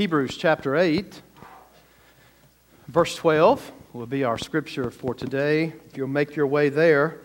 Hebrews 0.00 0.38
chapter 0.38 0.76
8, 0.76 1.20
verse 2.88 3.14
12 3.16 3.70
will 3.92 4.06
be 4.06 4.24
our 4.24 4.38
scripture 4.38 4.90
for 4.90 5.14
today. 5.14 5.74
If 5.90 5.94
you'll 5.94 6.08
make 6.08 6.34
your 6.34 6.46
way 6.46 6.70
there, 6.70 7.18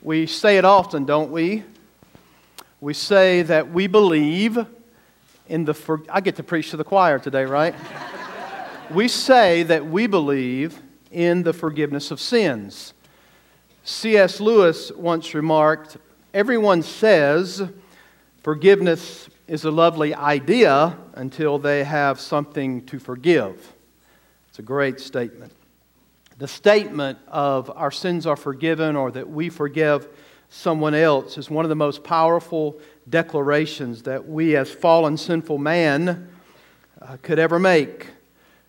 we 0.00 0.26
say 0.26 0.56
it 0.56 0.64
often, 0.64 1.04
don't 1.04 1.30
we? 1.30 1.64
We 2.80 2.94
say 2.94 3.42
that 3.42 3.72
we 3.72 3.88
believe 3.88 4.58
in 5.50 5.66
the. 5.66 5.74
For- 5.74 6.00
I 6.08 6.22
get 6.22 6.36
to 6.36 6.42
preach 6.42 6.70
to 6.70 6.78
the 6.78 6.84
choir 6.84 7.18
today, 7.18 7.44
right? 7.44 7.74
we 8.90 9.06
say 9.06 9.62
that 9.64 9.84
we 9.84 10.06
believe 10.06 10.80
in 11.10 11.42
the 11.42 11.52
forgiveness 11.52 12.10
of 12.10 12.22
sins. 12.22 12.94
C.S. 13.84 14.40
Lewis 14.40 14.90
once 14.92 15.34
remarked 15.34 15.98
Everyone 16.32 16.82
says 16.82 17.68
forgiveness 18.42 19.28
is 19.48 19.64
a 19.64 19.70
lovely 19.70 20.14
idea 20.14 20.96
until 21.14 21.58
they 21.58 21.82
have 21.82 22.20
something 22.20 22.84
to 22.84 22.98
forgive. 22.98 23.72
It's 24.50 24.58
a 24.58 24.62
great 24.62 25.00
statement. 25.00 25.52
The 26.36 26.46
statement 26.46 27.18
of 27.26 27.70
our 27.74 27.90
sins 27.90 28.26
are 28.26 28.36
forgiven 28.36 28.94
or 28.94 29.10
that 29.10 29.28
we 29.28 29.48
forgive 29.48 30.06
someone 30.50 30.94
else 30.94 31.38
is 31.38 31.50
one 31.50 31.64
of 31.64 31.70
the 31.70 31.74
most 31.74 32.04
powerful 32.04 32.78
declarations 33.08 34.02
that 34.02 34.28
we 34.28 34.54
as 34.54 34.70
fallen 34.70 35.16
sinful 35.16 35.58
man 35.58 36.28
uh, 37.00 37.16
could 37.22 37.38
ever 37.38 37.58
make. 37.58 38.08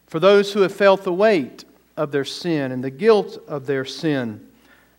For 0.08 0.20
those 0.20 0.54
who 0.54 0.62
have 0.62 0.74
felt 0.74 1.04
the 1.04 1.14
weight 1.14 1.66
of 1.98 2.12
their 2.12 2.26
sin 2.26 2.72
and 2.72 2.84
the 2.84 2.90
guilt 2.90 3.38
of 3.48 3.66
their 3.66 3.86
sin, 3.86 4.48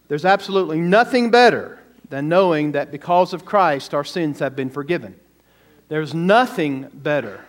there's 0.08 0.26
absolutely 0.26 0.78
nothing 0.78 1.30
better 1.30 1.78
than 2.10 2.28
knowing 2.28 2.72
that 2.72 2.92
because 2.92 3.32
of 3.32 3.44
Christ 3.46 3.94
our 3.94 4.04
sins 4.04 4.40
have 4.40 4.54
been 4.54 4.70
forgiven. 4.70 5.18
There's 5.90 6.14
nothing 6.14 6.88
better 6.94 7.44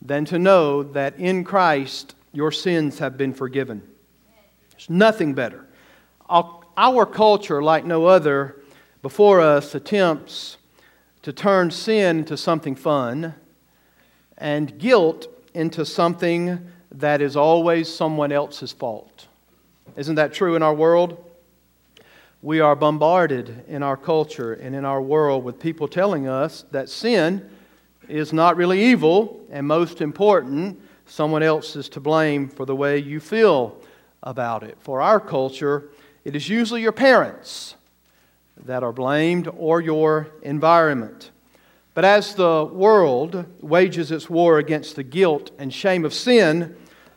than 0.00 0.24
to 0.26 0.38
know 0.38 0.84
that 0.84 1.18
in 1.18 1.42
Christ 1.42 2.14
your 2.32 2.52
sins 2.52 3.00
have 3.00 3.18
been 3.18 3.34
forgiven. 3.34 3.82
There's 4.70 4.88
nothing 4.88 5.34
better. 5.34 5.66
Our 6.30 7.06
culture, 7.06 7.60
like 7.60 7.84
no 7.84 8.06
other 8.06 8.62
before 9.02 9.40
us, 9.40 9.74
attempts 9.74 10.58
to 11.22 11.32
turn 11.32 11.72
sin 11.72 12.20
into 12.20 12.36
something 12.36 12.76
fun 12.76 13.34
and 14.38 14.78
guilt 14.78 15.26
into 15.52 15.84
something 15.84 16.64
that 16.92 17.20
is 17.20 17.34
always 17.34 17.92
someone 17.92 18.30
else's 18.30 18.70
fault. 18.70 19.26
Isn't 19.96 20.14
that 20.14 20.32
true 20.32 20.54
in 20.54 20.62
our 20.62 20.72
world? 20.72 21.32
We 22.42 22.60
are 22.60 22.76
bombarded 22.76 23.64
in 23.66 23.82
our 23.82 23.96
culture 23.96 24.52
and 24.52 24.76
in 24.76 24.84
our 24.84 25.02
world 25.02 25.42
with 25.42 25.58
people 25.58 25.88
telling 25.88 26.28
us 26.28 26.64
that 26.70 26.88
sin 26.88 27.50
is 28.08 28.32
not 28.32 28.56
really 28.56 28.82
evil, 28.84 29.40
and 29.50 29.66
most 29.66 30.00
important, 30.00 30.80
someone 31.06 31.42
else 31.42 31.76
is 31.76 31.88
to 31.90 32.00
blame 32.00 32.48
for 32.48 32.66
the 32.66 32.76
way 32.76 32.98
you 32.98 33.20
feel 33.20 33.76
about 34.22 34.62
it. 34.62 34.76
For 34.80 35.00
our 35.00 35.20
culture, 35.20 35.90
it 36.24 36.36
is 36.36 36.48
usually 36.48 36.82
your 36.82 36.92
parents 36.92 37.74
that 38.64 38.82
are 38.82 38.92
blamed 38.92 39.48
or 39.56 39.80
your 39.80 40.28
environment. 40.42 41.30
But 41.94 42.04
as 42.04 42.34
the 42.34 42.64
world 42.64 43.44
wages 43.60 44.10
its 44.10 44.30
war 44.30 44.58
against 44.58 44.96
the 44.96 45.02
guilt 45.02 45.50
and 45.58 45.72
shame 45.72 46.04
of 46.04 46.14
sin, 46.14 46.76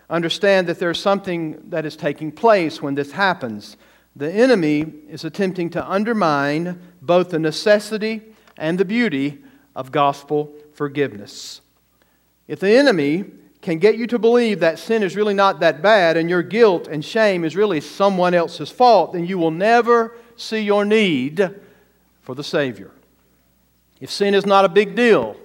understand 0.09 0.67
that 0.67 0.79
there's 0.79 0.99
something 0.99 1.61
that 1.69 1.85
is 1.85 1.95
taking 1.95 2.31
place 2.31 2.81
when 2.81 2.95
this 2.95 3.11
happens. 3.11 3.77
The 4.15 4.31
enemy 4.31 4.93
is 5.09 5.23
attempting 5.23 5.69
to 5.71 5.89
undermine 5.89 6.79
both 7.01 7.29
the 7.29 7.39
necessity 7.39 8.21
and 8.57 8.77
the 8.77 8.85
beauty 8.85 9.39
of 9.75 9.91
gospel 9.91 10.53
forgiveness. 10.75 11.61
If 12.47 12.59
the 12.59 12.71
enemy 12.71 13.25
can 13.61 13.79
get 13.79 13.97
you 13.97 14.05
to 14.07 14.19
believe 14.19 14.59
that 14.59 14.77
sin 14.77 15.01
is 15.01 15.15
really 15.15 15.33
not 15.33 15.59
that 15.61 15.81
bad 15.81 16.17
and 16.17 16.29
your 16.29 16.43
guilt 16.43 16.87
and 16.87 17.03
shame 17.03 17.43
is 17.43 17.55
really 17.55 17.81
someone 17.81 18.35
else's 18.35 18.69
fault, 18.69 19.13
then 19.13 19.25
you 19.25 19.39
will 19.39 19.51
never 19.51 20.15
see 20.35 20.59
your 20.59 20.85
need 20.85 21.49
for 22.21 22.35
the 22.35 22.43
Savior. 22.43 22.91
If 23.99 24.11
sin 24.11 24.35
is 24.35 24.45
not 24.45 24.65
a 24.65 24.69
big 24.69 24.95
deal, 24.95 25.35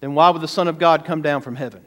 then 0.00 0.14
why 0.14 0.30
would 0.30 0.42
the 0.42 0.48
Son 0.48 0.68
of 0.68 0.78
God 0.78 1.04
come 1.04 1.22
down 1.22 1.42
from 1.42 1.56
heaven? 1.56 1.84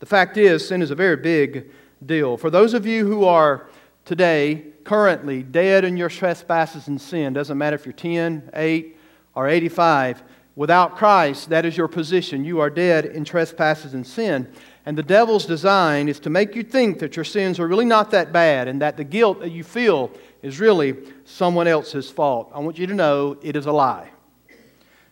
The 0.00 0.06
fact 0.06 0.36
is, 0.36 0.68
sin 0.68 0.82
is 0.82 0.90
a 0.90 0.94
very 0.94 1.16
big 1.16 1.70
deal. 2.04 2.36
For 2.36 2.50
those 2.50 2.74
of 2.74 2.84
you 2.84 3.06
who 3.06 3.24
are 3.24 3.68
today, 4.04 4.66
currently, 4.84 5.42
dead 5.42 5.84
in 5.84 5.96
your 5.96 6.10
trespasses 6.10 6.88
and 6.88 7.00
sin, 7.00 7.32
doesn't 7.32 7.56
matter 7.56 7.76
if 7.76 7.86
you're 7.86 7.94
10, 7.94 8.50
8, 8.52 8.98
or 9.34 9.48
85, 9.48 10.22
Without 10.56 10.96
Christ, 10.96 11.48
that 11.48 11.64
is 11.64 11.76
your 11.76 11.88
position. 11.88 12.44
You 12.44 12.60
are 12.60 12.70
dead 12.70 13.06
in 13.06 13.24
trespasses 13.24 13.94
and 13.94 14.06
sin. 14.06 14.48
And 14.86 14.96
the 14.96 15.02
devil's 15.02 15.46
design 15.46 16.08
is 16.08 16.20
to 16.20 16.30
make 16.30 16.54
you 16.54 16.62
think 16.62 16.98
that 17.00 17.16
your 17.16 17.24
sins 17.24 17.58
are 17.58 17.66
really 17.66 17.84
not 17.84 18.10
that 18.12 18.32
bad 18.32 18.68
and 18.68 18.80
that 18.82 18.96
the 18.96 19.04
guilt 19.04 19.40
that 19.40 19.50
you 19.50 19.64
feel 19.64 20.12
is 20.42 20.60
really 20.60 20.94
someone 21.24 21.66
else's 21.66 22.10
fault. 22.10 22.52
I 22.54 22.60
want 22.60 22.78
you 22.78 22.86
to 22.86 22.94
know 22.94 23.36
it 23.42 23.56
is 23.56 23.66
a 23.66 23.72
lie. 23.72 24.10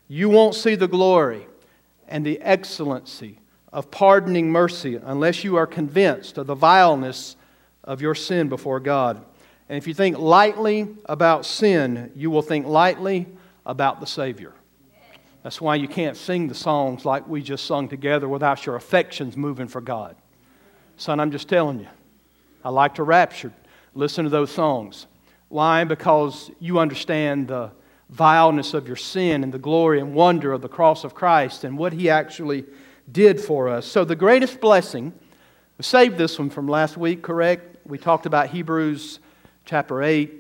You 0.06 0.28
won't 0.28 0.54
see 0.54 0.74
the 0.74 0.88
glory 0.88 1.46
and 2.06 2.24
the 2.24 2.40
excellency 2.40 3.38
of 3.72 3.90
pardoning 3.90 4.50
mercy 4.50 5.00
unless 5.02 5.42
you 5.42 5.56
are 5.56 5.66
convinced 5.66 6.36
of 6.36 6.46
the 6.46 6.54
vileness 6.54 7.36
of 7.82 8.02
your 8.02 8.14
sin 8.14 8.48
before 8.48 8.78
God. 8.78 9.24
And 9.68 9.78
if 9.78 9.88
you 9.88 9.94
think 9.94 10.18
lightly 10.18 10.86
about 11.06 11.46
sin, 11.46 12.12
you 12.14 12.30
will 12.30 12.42
think 12.42 12.66
lightly 12.66 13.26
about 13.64 14.00
the 14.00 14.06
Savior. 14.06 14.52
That's 15.42 15.60
why 15.60 15.74
you 15.74 15.88
can't 15.88 16.16
sing 16.16 16.48
the 16.48 16.54
songs 16.54 17.04
like 17.04 17.26
we 17.26 17.42
just 17.42 17.66
sung 17.66 17.88
together 17.88 18.28
without 18.28 18.64
your 18.64 18.76
affections 18.76 19.36
moving 19.36 19.66
for 19.66 19.80
God. 19.80 20.16
Son, 20.96 21.18
I'm 21.18 21.32
just 21.32 21.48
telling 21.48 21.80
you. 21.80 21.88
I 22.64 22.70
like 22.70 22.94
to 22.94 23.02
rapture. 23.02 23.52
Listen 23.94 24.24
to 24.24 24.30
those 24.30 24.50
songs. 24.50 25.06
Why? 25.48 25.84
Because 25.84 26.50
you 26.60 26.78
understand 26.78 27.48
the 27.48 27.72
vileness 28.08 28.72
of 28.72 28.86
your 28.86 28.96
sin 28.96 29.42
and 29.42 29.52
the 29.52 29.58
glory 29.58 30.00
and 30.00 30.14
wonder 30.14 30.52
of 30.52 30.62
the 30.62 30.68
cross 30.68 31.02
of 31.02 31.14
Christ 31.14 31.64
and 31.64 31.76
what 31.76 31.92
He 31.92 32.08
actually 32.08 32.64
did 33.10 33.40
for 33.40 33.68
us. 33.68 33.86
So, 33.86 34.04
the 34.04 34.14
greatest 34.14 34.60
blessing, 34.60 35.12
we 35.76 35.82
saved 35.82 36.18
this 36.18 36.38
one 36.38 36.50
from 36.50 36.68
last 36.68 36.96
week, 36.96 37.22
correct? 37.22 37.84
We 37.84 37.98
talked 37.98 38.26
about 38.26 38.50
Hebrews 38.50 39.18
chapter 39.64 40.02
8. 40.02 40.32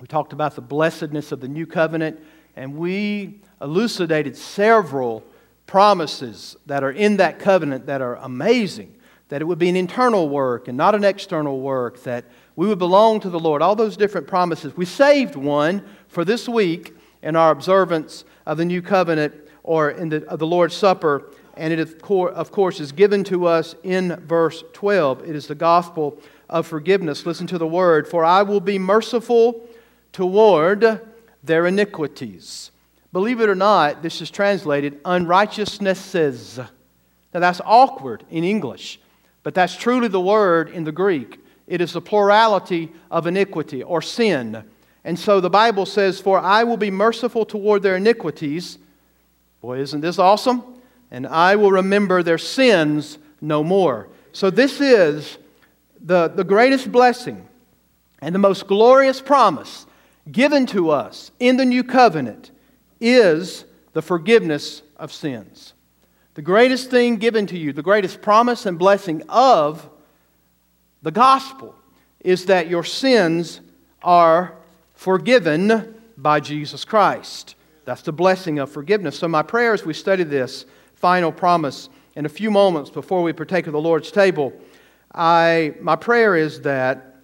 We 0.00 0.06
talked 0.06 0.32
about 0.32 0.54
the 0.54 0.62
blessedness 0.62 1.32
of 1.32 1.40
the 1.40 1.48
new 1.48 1.66
covenant. 1.66 2.20
And 2.60 2.76
we 2.76 3.40
elucidated 3.62 4.36
several 4.36 5.24
promises 5.66 6.58
that 6.66 6.84
are 6.84 6.90
in 6.90 7.16
that 7.16 7.38
covenant 7.38 7.86
that 7.86 8.02
are 8.02 8.16
amazing. 8.16 8.94
That 9.30 9.40
it 9.40 9.46
would 9.46 9.58
be 9.58 9.70
an 9.70 9.76
internal 9.76 10.28
work 10.28 10.68
and 10.68 10.76
not 10.76 10.94
an 10.94 11.02
external 11.02 11.62
work, 11.62 12.02
that 12.02 12.26
we 12.56 12.66
would 12.66 12.78
belong 12.78 13.20
to 13.20 13.30
the 13.30 13.40
Lord, 13.40 13.62
all 13.62 13.74
those 13.74 13.96
different 13.96 14.26
promises. 14.26 14.76
We 14.76 14.84
saved 14.84 15.36
one 15.36 15.82
for 16.08 16.22
this 16.22 16.50
week 16.50 16.94
in 17.22 17.34
our 17.34 17.50
observance 17.50 18.26
of 18.44 18.58
the 18.58 18.66
new 18.66 18.82
covenant 18.82 19.34
or 19.62 19.92
in 19.92 20.10
the, 20.10 20.20
the 20.20 20.46
Lord's 20.46 20.76
Supper, 20.76 21.30
and 21.56 21.72
it, 21.72 22.02
of 22.10 22.50
course, 22.52 22.78
is 22.78 22.92
given 22.92 23.24
to 23.24 23.46
us 23.46 23.74
in 23.84 24.16
verse 24.26 24.64
12. 24.74 25.26
It 25.26 25.34
is 25.34 25.46
the 25.46 25.54
gospel 25.54 26.20
of 26.50 26.66
forgiveness. 26.66 27.24
Listen 27.24 27.46
to 27.46 27.56
the 27.56 27.66
word 27.66 28.06
For 28.06 28.22
I 28.22 28.42
will 28.42 28.60
be 28.60 28.78
merciful 28.78 29.66
toward 30.12 31.09
their 31.42 31.66
iniquities. 31.66 32.70
Believe 33.12 33.40
it 33.40 33.48
or 33.48 33.54
not, 33.54 34.02
this 34.02 34.20
is 34.20 34.30
translated 34.30 35.02
unrighteousnesses. 35.04 36.58
Now 37.34 37.40
that's 37.40 37.60
awkward 37.64 38.24
in 38.30 38.44
English, 38.44 39.00
but 39.42 39.54
that's 39.54 39.76
truly 39.76 40.08
the 40.08 40.20
word 40.20 40.70
in 40.70 40.84
the 40.84 40.92
Greek. 40.92 41.38
It 41.66 41.80
is 41.80 41.92
the 41.92 42.00
plurality 42.00 42.90
of 43.10 43.26
iniquity 43.26 43.82
or 43.82 44.02
sin. 44.02 44.64
And 45.04 45.18
so 45.18 45.40
the 45.40 45.50
Bible 45.50 45.86
says, 45.86 46.20
For 46.20 46.38
I 46.38 46.64
will 46.64 46.76
be 46.76 46.90
merciful 46.90 47.44
toward 47.44 47.82
their 47.82 47.96
iniquities. 47.96 48.78
Boy, 49.60 49.78
isn't 49.78 50.00
this 50.00 50.18
awesome? 50.18 50.62
And 51.10 51.26
I 51.26 51.56
will 51.56 51.72
remember 51.72 52.22
their 52.22 52.38
sins 52.38 53.18
no 53.40 53.64
more. 53.64 54.08
So 54.32 54.50
this 54.50 54.80
is 54.80 55.38
the, 56.00 56.28
the 56.28 56.44
greatest 56.44 56.92
blessing 56.92 57.46
and 58.20 58.34
the 58.34 58.38
most 58.38 58.66
glorious 58.66 59.20
promise 59.20 59.86
given 60.30 60.66
to 60.66 60.90
us 60.90 61.30
in 61.38 61.56
the 61.56 61.64
new 61.64 61.84
covenant 61.84 62.50
is 63.00 63.64
the 63.92 64.02
forgiveness 64.02 64.82
of 64.96 65.12
sins. 65.12 65.74
The 66.34 66.42
greatest 66.42 66.90
thing 66.90 67.16
given 67.16 67.46
to 67.46 67.58
you, 67.58 67.72
the 67.72 67.82
greatest 67.82 68.22
promise 68.22 68.66
and 68.66 68.78
blessing 68.78 69.22
of 69.28 69.88
the 71.02 71.10
gospel 71.10 71.74
is 72.20 72.46
that 72.46 72.68
your 72.68 72.84
sins 72.84 73.60
are 74.02 74.54
forgiven 74.94 75.94
by 76.16 76.40
Jesus 76.40 76.84
Christ. 76.84 77.56
That's 77.84 78.02
the 78.02 78.12
blessing 78.12 78.58
of 78.58 78.70
forgiveness. 78.70 79.18
So, 79.18 79.26
my 79.26 79.42
prayer 79.42 79.72
as 79.72 79.84
we 79.84 79.94
study 79.94 80.22
this 80.22 80.66
final 80.94 81.32
promise 81.32 81.88
in 82.14 82.26
a 82.26 82.28
few 82.28 82.50
moments 82.50 82.90
before 82.90 83.22
we 83.22 83.32
partake 83.32 83.66
of 83.66 83.72
the 83.72 83.80
Lord's 83.80 84.12
table, 84.12 84.52
I, 85.12 85.74
my 85.80 85.96
prayer 85.96 86.36
is 86.36 86.60
that 86.60 87.16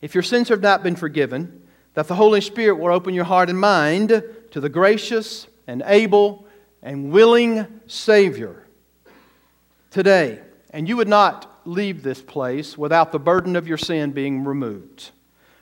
if 0.00 0.14
your 0.14 0.22
sins 0.22 0.48
have 0.50 0.60
not 0.60 0.82
been 0.82 0.96
forgiven, 0.96 1.61
that 1.94 2.08
the 2.08 2.14
Holy 2.14 2.40
Spirit 2.40 2.76
will 2.76 2.92
open 2.92 3.14
your 3.14 3.24
heart 3.24 3.50
and 3.50 3.58
mind 3.58 4.22
to 4.50 4.60
the 4.60 4.68
gracious 4.68 5.46
and 5.66 5.82
able 5.86 6.46
and 6.82 7.12
willing 7.12 7.66
Savior 7.86 8.66
today, 9.90 10.40
and 10.70 10.88
you 10.88 10.96
would 10.96 11.08
not 11.08 11.60
leave 11.64 12.02
this 12.02 12.20
place 12.20 12.76
without 12.76 13.12
the 13.12 13.18
burden 13.18 13.56
of 13.56 13.68
your 13.68 13.78
sin 13.78 14.10
being 14.12 14.44
removed. 14.44 15.10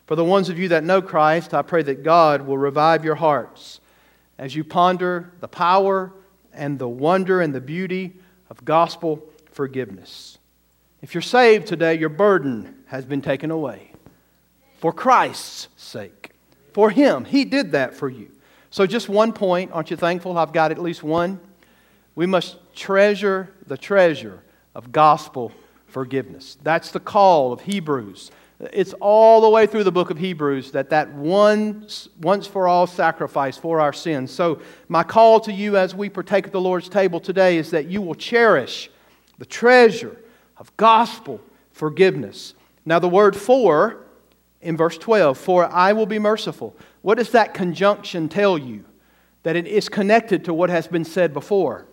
For 0.06 0.17
the 0.17 0.25
ones 0.25 0.49
of 0.49 0.59
you 0.59 0.69
that 0.69 0.85
know 0.85 1.03
Christ, 1.03 1.53
I 1.53 1.62
pray 1.62 1.82
that 1.82 2.03
God 2.03 2.43
will 2.43 2.59
revive 2.59 3.05
your 3.05 3.17
hearts 3.17 3.81
as 4.38 4.55
you 4.55 4.65
ponder 4.65 5.32
the 5.41 5.49
power 5.49 6.12
and 6.53 6.79
the 6.79 6.88
wonder 6.88 7.41
and 7.41 7.55
the 7.55 7.61
beauty 7.61 8.15
of 8.49 8.65
gospel 8.65 9.23
forgiveness. 9.53 10.38
If 11.03 11.15
you're 11.15 11.23
saved 11.23 11.67
today, 11.67 11.99
your 11.99 12.09
burden 12.09 12.82
has 12.87 13.05
been 13.05 13.23
taken 13.23 13.50
away 13.50 13.90
for 14.81 14.93
Christ's 14.93 15.69
sake. 15.77 16.32
For 16.73 16.91
Him, 16.91 17.25
He 17.25 17.44
did 17.44 17.73
that 17.73 17.94
for 17.94 18.09
you. 18.09 18.31
So, 18.71 18.87
just 18.87 19.09
one 19.09 19.32
point. 19.32 19.73
Aren't 19.73 19.91
you 19.91 19.97
thankful 19.97 20.37
I've 20.38 20.53
got 20.53 20.71
at 20.71 20.79
least 20.79 21.03
one? 21.03 21.41
We 22.15 22.27
must 22.27 22.56
treasure 22.75 23.50
the 23.67 23.77
treasure 23.77 24.43
of 24.75 24.93
gospel 24.93 25.53
forgiveness. 25.87 26.56
That's 26.62 26.91
the 26.91 27.00
call 27.00 27.53
of 27.53 27.61
Hebrews. 27.62 28.31
It's 28.73 28.93
all 29.00 29.41
the 29.41 29.49
way 29.49 29.67
through 29.67 29.85
the 29.85 29.93
book 29.93 30.11
of 30.11 30.19
Hebrews 30.19 30.73
that 30.73 30.91
that 30.91 31.12
once, 31.15 32.09
once 32.21 32.47
for 32.47 32.69
all 32.69 32.87
sacrifice 32.87 33.56
for 33.56 33.81
our 33.81 33.93
sins. 33.93 34.31
So, 34.31 34.61
my 34.88 35.03
call 35.03 35.41
to 35.41 35.53
you 35.53 35.77
as 35.77 35.94
we 35.94 36.09
partake 36.09 36.47
of 36.47 36.53
the 36.53 36.61
Lord's 36.61 36.88
table 36.88 37.21
today 37.21 37.56
is 37.56 37.71
that 37.71 37.87
you 37.87 38.00
will 38.03 38.15
cherish 38.15 38.91
the 39.38 39.47
treasure 39.47 40.17
of 40.59 40.75
gospel 40.77 41.41
forgiveness. 41.73 42.55
Now, 42.85 42.99
the 42.99 43.09
word 43.09 43.35
for 43.35 44.05
in 44.61 44.77
verse 44.77 44.99
12, 44.99 45.39
for 45.39 45.67
I 45.67 45.93
will 45.93 46.07
be 46.07 46.19
merciful. 46.19 46.77
What 47.03 47.19
does 47.19 47.31
that 47.31 47.55
conjunction 47.55 48.29
tell 48.29 48.59
you? 48.59 48.85
That 49.43 49.57
it 49.57 49.67
is 49.67 49.89
connected 49.89 50.45
to 50.45 50.55
what 50.55 50.69
has 50.69 50.87
been 50.87 51.05
said 51.05 51.33
before. 51.33 51.87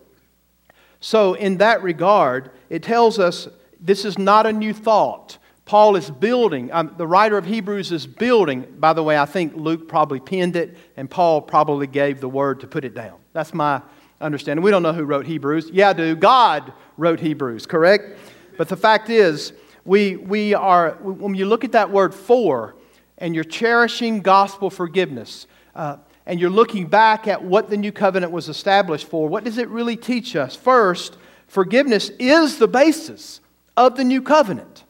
So, 0.99 1.33
in 1.33 1.57
that 1.57 1.81
regard, 1.81 2.51
it 2.69 2.83
tells 2.83 3.19
us 3.19 3.47
this 3.79 4.03
is 4.03 4.17
not 4.17 4.45
a 4.45 4.51
new 4.51 4.73
thought. 4.73 5.37
Paul 5.63 5.95
is 5.95 6.09
building, 6.09 6.71
um, 6.71 6.95
the 6.97 7.05
writer 7.05 7.37
of 7.37 7.45
Hebrews 7.45 7.91
is 7.91 8.07
building. 8.07 8.65
By 8.79 8.93
the 8.93 9.03
way, 9.03 9.17
I 9.17 9.25
think 9.25 9.53
Luke 9.55 9.87
probably 9.87 10.19
penned 10.19 10.55
it, 10.55 10.77
and 10.95 11.09
Paul 11.09 11.41
probably 11.41 11.87
gave 11.87 12.21
the 12.21 12.29
word 12.29 12.61
to 12.61 12.67
put 12.67 12.85
it 12.85 12.93
down. 12.93 13.17
That's 13.33 13.53
my 13.53 13.81
understanding. 14.21 14.63
We 14.63 14.71
don't 14.71 14.81
know 14.81 14.93
who 14.93 15.03
wrote 15.03 15.25
Hebrews. 15.25 15.69
Yeah, 15.71 15.89
I 15.89 15.93
do. 15.93 16.15
God 16.15 16.71
wrote 16.97 17.19
Hebrews, 17.19 17.65
correct? 17.65 18.17
But 18.57 18.69
the 18.69 18.77
fact 18.77 19.09
is, 19.09 19.53
we, 19.87 20.17
we 20.17 20.53
are, 20.53 20.91
when 21.01 21.33
you 21.33 21.45
look 21.45 21.63
at 21.63 21.71
that 21.71 21.89
word 21.89 22.13
for, 22.13 22.75
and 23.17 23.33
you're 23.33 23.45
cherishing 23.45 24.19
gospel 24.19 24.69
forgiveness, 24.69 25.47
uh, 25.75 25.95
and 26.25 26.41
you're 26.41 26.49
looking 26.49 26.87
back 26.87 27.25
at 27.25 27.41
what 27.41 27.69
the 27.69 27.77
new 27.77 27.93
covenant 27.93 28.33
was 28.33 28.49
established 28.49 29.07
for, 29.07 29.29
what 29.29 29.45
does 29.45 29.57
it 29.57 29.69
really 29.69 29.95
teach 29.95 30.35
us? 30.35 30.57
First, 30.57 31.17
forgiveness 31.47 32.11
is 32.19 32.57
the 32.57 32.67
basis 32.67 33.39
of 33.77 33.95
the 33.95 34.03
new 34.03 34.21
covenant. 34.21 34.83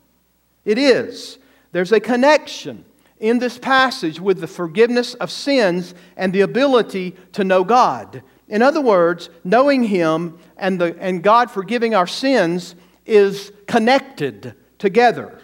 It 0.65 0.79
is. 0.79 1.37
There's 1.73 1.91
a 1.91 1.99
connection 1.99 2.83
in 3.19 3.37
this 3.37 3.59
passage 3.59 4.19
with 4.19 4.39
the 4.41 4.47
forgiveness 4.47 5.13
of 5.13 5.29
sins 5.29 5.93
and 6.15 6.33
the 6.33 6.41
ability 6.41 7.15
to 7.33 7.43
know 7.43 7.63
God. 7.63 8.23
In 8.49 8.63
other 8.63 8.81
words, 8.81 9.29
knowing 9.43 9.83
Him 9.83 10.39
and, 10.57 10.81
the, 10.81 10.97
and 10.99 11.21
God 11.21 11.51
forgiving 11.51 11.93
our 11.93 12.07
sins 12.07 12.73
is 13.05 13.51
connected 13.67 14.55
together. 14.77 15.39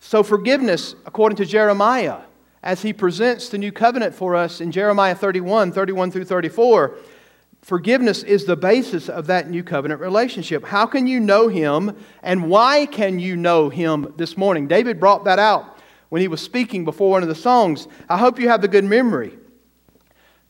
So, 0.00 0.22
forgiveness, 0.22 0.94
according 1.04 1.36
to 1.36 1.46
Jeremiah, 1.46 2.20
as 2.62 2.82
he 2.82 2.92
presents 2.92 3.48
the 3.48 3.58
new 3.58 3.72
covenant 3.72 4.14
for 4.14 4.34
us 4.34 4.60
in 4.60 4.72
Jeremiah 4.72 5.14
31 5.14 5.72
31 5.72 6.10
through 6.10 6.24
34, 6.24 6.98
Forgiveness 7.66 8.22
is 8.22 8.44
the 8.44 8.54
basis 8.54 9.08
of 9.08 9.26
that 9.26 9.50
new 9.50 9.64
covenant 9.64 10.00
relationship. 10.00 10.64
How 10.64 10.86
can 10.86 11.08
you 11.08 11.18
know 11.18 11.48
him 11.48 11.96
and 12.22 12.48
why 12.48 12.86
can 12.86 13.18
you 13.18 13.34
know 13.34 13.70
him 13.70 14.14
this 14.16 14.36
morning? 14.36 14.68
David 14.68 15.00
brought 15.00 15.24
that 15.24 15.40
out 15.40 15.76
when 16.08 16.22
he 16.22 16.28
was 16.28 16.40
speaking 16.40 16.84
before 16.84 17.10
one 17.10 17.24
of 17.24 17.28
the 17.28 17.34
songs. 17.34 17.88
I 18.08 18.18
hope 18.18 18.38
you 18.38 18.48
have 18.50 18.62
the 18.62 18.68
good 18.68 18.84
memory 18.84 19.36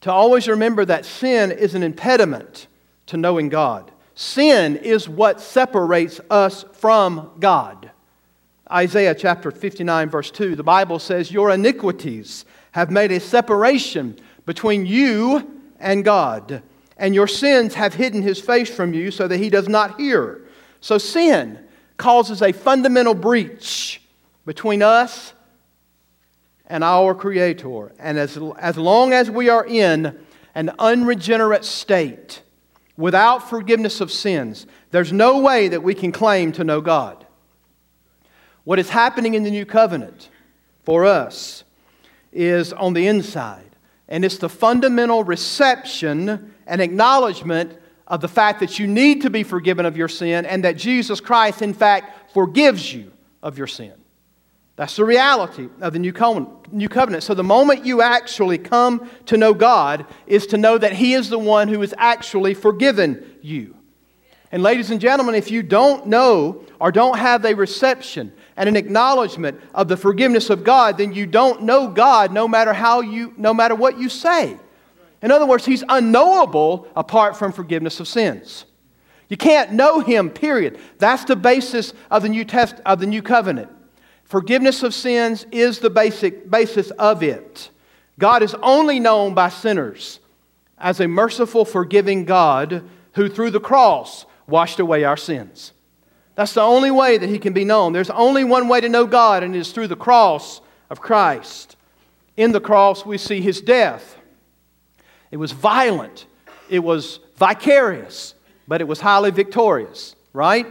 to 0.03 0.13
always 0.13 0.47
remember 0.47 0.85
that 0.85 1.07
sin 1.07 1.53
is 1.53 1.75
an 1.75 1.83
impediment 1.83 2.67
to 3.07 3.17
knowing 3.17 3.49
God. 3.49 3.91
Sin 4.15 4.77
is 4.77 5.09
what 5.09 5.41
separates 5.41 6.21
us 6.29 6.67
from 6.75 7.31
God. 7.41 7.86
Isaiah 8.71 9.15
chapter 9.15 9.51
59, 9.51 10.11
verse 10.11 10.31
2, 10.31 10.57
the 10.57 10.63
Bible 10.63 10.99
says, 10.99 11.31
Your 11.31 11.51
iniquities 11.51 12.45
have 12.73 12.91
made 12.91 13.13
a 13.13 13.21
separation 13.21 14.19
between 14.45 14.87
you 14.87 15.61
and 15.79 16.05
God 16.05 16.63
and 16.99 17.15
your 17.15 17.27
sins 17.27 17.75
have 17.75 17.95
hidden 17.95 18.23
his 18.23 18.41
face 18.41 18.75
from 18.75 18.95
you 18.95 19.11
so 19.11 19.29
that 19.29 19.37
he 19.39 19.51
does 19.51 19.69
not 19.69 20.01
hear. 20.01 20.43
So 20.81 20.99
sin 20.99 21.59
causes 21.97 22.43
a 22.43 22.53
fundamental 22.53 23.15
breach 23.15 24.01
between 24.45 24.83
us 24.83 25.33
and 26.67 26.83
our 26.83 27.15
Creator. 27.15 27.93
And 27.99 28.19
as, 28.19 28.39
as 28.59 28.77
long 28.77 29.13
as 29.13 29.31
we 29.31 29.49
are 29.49 29.65
in 29.67 30.19
an 30.55 30.71
unregenerate 30.79 31.65
state, 31.65 32.43
without 32.97 33.49
forgiveness 33.51 34.01
of 34.01 34.11
sins, 34.11 34.67
there's 34.91 35.13
no 35.13 35.41
way 35.41 35.69
that 35.69 35.83
we 35.83 35.95
can 35.95 36.13
claim 36.13 36.53
to 36.53 36.65
know 36.65 36.81
God. 36.81 37.26
What 38.67 38.81
is 38.81 38.91
happening 38.91 39.35
in 39.35 39.45
the 39.45 39.51
new 39.53 39.65
covenant 39.65 40.29
for 40.83 41.07
us 41.07 41.63
is 42.33 42.73
on 42.73 42.95
the 42.95 43.07
inside, 43.07 43.77
and 44.09 44.25
it's 44.25 44.39
the 44.39 44.49
fundamental 44.49 45.23
reception 45.23 46.53
and 46.67 46.81
acknowledgement 46.83 47.79
of 48.09 48.21
the 48.21 48.27
fact 48.27 48.59
that 48.59 48.81
you 48.81 48.89
need 48.89 49.23
to 49.23 49.31
be 49.31 49.45
forgiven 49.45 49.87
of 49.87 49.97
your 49.97 50.09
sin 50.09 50.45
and 50.45 50.65
that 50.65 50.77
Jesus 50.77 51.21
Christ, 51.21 51.63
in 51.63 51.75
fact, 51.75 52.33
forgives 52.35 52.93
you 52.93 53.13
of 53.41 53.57
your 53.57 53.69
sin. 53.69 53.93
That's 54.75 54.97
the 54.97 55.05
reality 55.05 55.69
of 55.81 55.93
the 55.93 56.01
new 56.01 56.13
covenant. 56.13 57.23
So, 57.23 57.35
the 57.35 57.45
moment 57.45 57.87
you 57.87 58.03
actually 58.03 58.59
come 58.59 59.09
to 59.27 59.37
know 59.37 59.55
God 59.55 60.07
is 60.27 60.45
to 60.49 60.59
know 60.59 60.77
that 60.77 60.93
He 60.93 61.15
is 61.15 61.31
the 61.31 61.39
one 61.39 61.69
who 61.69 61.83
has 61.83 61.95
actually 61.99 62.55
forgiven 62.55 63.37
you. 63.43 63.77
And, 64.51 64.61
ladies 64.61 64.91
and 64.91 65.01
gentlemen, 65.01 65.37
if 65.37 65.53
you 65.53 65.63
don't 65.63 66.09
know 66.09 66.65
or 66.81 66.91
don't 66.91 67.17
have 67.17 67.45
a 67.45 67.55
reception 67.55 68.33
and 68.57 68.69
an 68.69 68.77
acknowledgement 68.77 69.61
of 69.75 69.89
the 69.89 69.97
forgiveness 69.97 70.51
of 70.51 70.65
God, 70.65 70.99
then 70.99 71.13
you 71.13 71.27
don't 71.27 71.63
know 71.63 71.89
God 71.89 72.33
no 72.33 72.49
matter, 72.49 72.73
how 72.73 73.01
you, 73.01 73.35
no 73.37 73.53
matter 73.53 73.75
what 73.75 73.99
you 73.99 74.09
say. 74.09 74.57
In 75.23 75.31
other 75.31 75.47
words, 75.47 75.65
he's 75.65 75.85
unknowable 75.89 76.89
apart 76.97 77.37
from 77.37 77.53
forgiveness 77.53 78.01
of 78.01 78.09
sins. 78.09 78.65
You 79.29 79.37
can't 79.37 79.73
know 79.73 80.01
him, 80.01 80.31
period. 80.31 80.79
That's 80.99 81.25
the 81.25 81.37
basis 81.37 81.93
of 82.11 82.23
the 82.23 82.29
New, 82.29 82.45
Test, 82.45 82.77
of 82.87 83.01
the 83.01 83.07
new 83.07 83.23
covenant. 83.23 83.71
Forgiveness 84.25 84.83
of 84.83 84.95
sins 84.95 85.47
is 85.51 85.79
the 85.79 85.91
basic 85.91 86.51
basis 86.51 86.91
of 86.93 87.23
it. 87.23 87.71
God 88.19 88.43
is 88.43 88.55
only 88.63 88.99
known 89.01 89.35
by 89.35 89.49
sinners 89.49 90.21
as 90.79 91.01
a 91.01 91.09
merciful, 91.09 91.65
forgiving 91.65 92.25
God 92.25 92.89
who, 93.13 93.29
through 93.29 93.51
the 93.51 93.61
cross, 93.61 94.27
washed 94.47 94.79
away 94.79 95.05
our 95.05 95.17
sins. 95.17 95.73
That's 96.37 96.55
the 96.55 96.63
only 96.63 96.91
way 96.91 97.19
that 97.19 97.29
he 97.29 97.39
can 97.39 97.53
be 97.53 97.65
known. 97.65 97.93
There's 97.93 98.11
only 98.11 98.45
one 98.45 98.69
way 98.69 98.81
to 98.81 98.89
know 98.89 99.07
God, 99.07 99.43
and 99.43 99.57
it 99.57 99.59
is 99.59 99.73
through 99.73 99.89
the 99.89 99.97
cross 99.97 100.61
of 100.89 101.01
Christ. 101.01 101.77
In 102.37 102.53
the 102.53 102.61
cross, 102.61 103.05
we 103.05 103.19
see 103.19 103.41
his 103.41 103.61
death 103.61 104.17
it 105.31 105.39
was 105.39 105.53
violent, 105.53 106.27
it 106.69 106.79
was 106.79 107.21
vicarious, 107.37 108.35
but 108.69 108.81
it 108.81 108.89
was 108.89 109.01
highly 109.01 109.31
victorious, 109.31 110.15
right? 110.33 110.67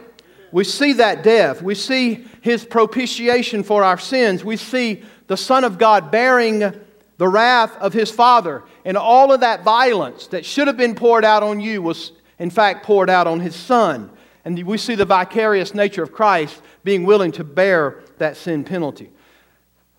We 0.51 0.63
see 0.63 0.93
that 0.93 1.23
death. 1.23 1.61
We 1.61 1.75
see 1.75 2.25
his 2.41 2.63
propitiation 2.63 3.63
for 3.63 3.83
our 3.83 3.97
sins. 3.97 4.43
We 4.43 4.57
see 4.57 5.03
the 5.27 5.35
Son 5.35 5.63
of 5.63 5.77
God 5.77 6.11
bearing 6.11 6.59
the 7.17 7.27
wrath 7.27 7.75
of 7.77 7.93
his 7.93 8.09
Father. 8.09 8.63
And 8.85 8.95
all 8.95 9.33
of 9.33 9.41
that 9.41 9.63
violence 9.63 10.27
that 10.27 10.45
should 10.45 10.67
have 10.67 10.77
been 10.77 10.95
poured 10.95 11.25
out 11.25 11.43
on 11.43 11.59
you 11.59 11.81
was, 11.81 12.13
in 12.39 12.49
fact, 12.49 12.85
poured 12.85 13.09
out 13.09 13.27
on 13.27 13.41
his 13.41 13.55
Son. 13.55 14.09
And 14.45 14.63
we 14.63 14.77
see 14.77 14.95
the 14.95 15.05
vicarious 15.05 15.73
nature 15.73 16.03
of 16.03 16.11
Christ 16.11 16.61
being 16.83 17.03
willing 17.03 17.31
to 17.33 17.43
bear 17.43 18.03
that 18.19 18.37
sin 18.37 18.63
penalty. 18.63 19.09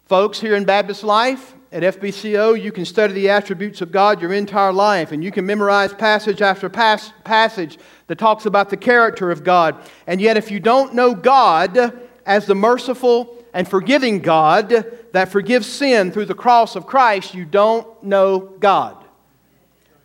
Folks, 0.06 0.40
here 0.40 0.54
in 0.54 0.64
Baptist 0.64 1.02
Life, 1.02 1.54
at 1.72 1.82
FBCO, 1.82 2.62
you 2.62 2.70
can 2.70 2.84
study 2.84 3.12
the 3.12 3.28
attributes 3.28 3.80
of 3.80 3.90
God 3.90 4.22
your 4.22 4.32
entire 4.32 4.72
life, 4.72 5.10
and 5.10 5.22
you 5.22 5.32
can 5.32 5.44
memorize 5.44 5.92
passage 5.92 6.40
after 6.40 6.68
pas- 6.68 7.12
passage 7.24 7.76
that 8.06 8.18
talks 8.18 8.46
about 8.46 8.70
the 8.70 8.76
character 8.76 9.32
of 9.32 9.42
God. 9.42 9.76
And 10.06 10.20
yet, 10.20 10.36
if 10.36 10.50
you 10.50 10.60
don't 10.60 10.94
know 10.94 11.12
God 11.12 12.00
as 12.24 12.46
the 12.46 12.54
merciful 12.54 13.44
and 13.52 13.68
forgiving 13.68 14.20
God 14.20 14.68
that 15.12 15.28
forgives 15.30 15.66
sin 15.66 16.12
through 16.12 16.26
the 16.26 16.34
cross 16.34 16.76
of 16.76 16.86
Christ, 16.86 17.34
you 17.34 17.44
don't 17.44 18.02
know 18.02 18.38
God. 18.60 19.05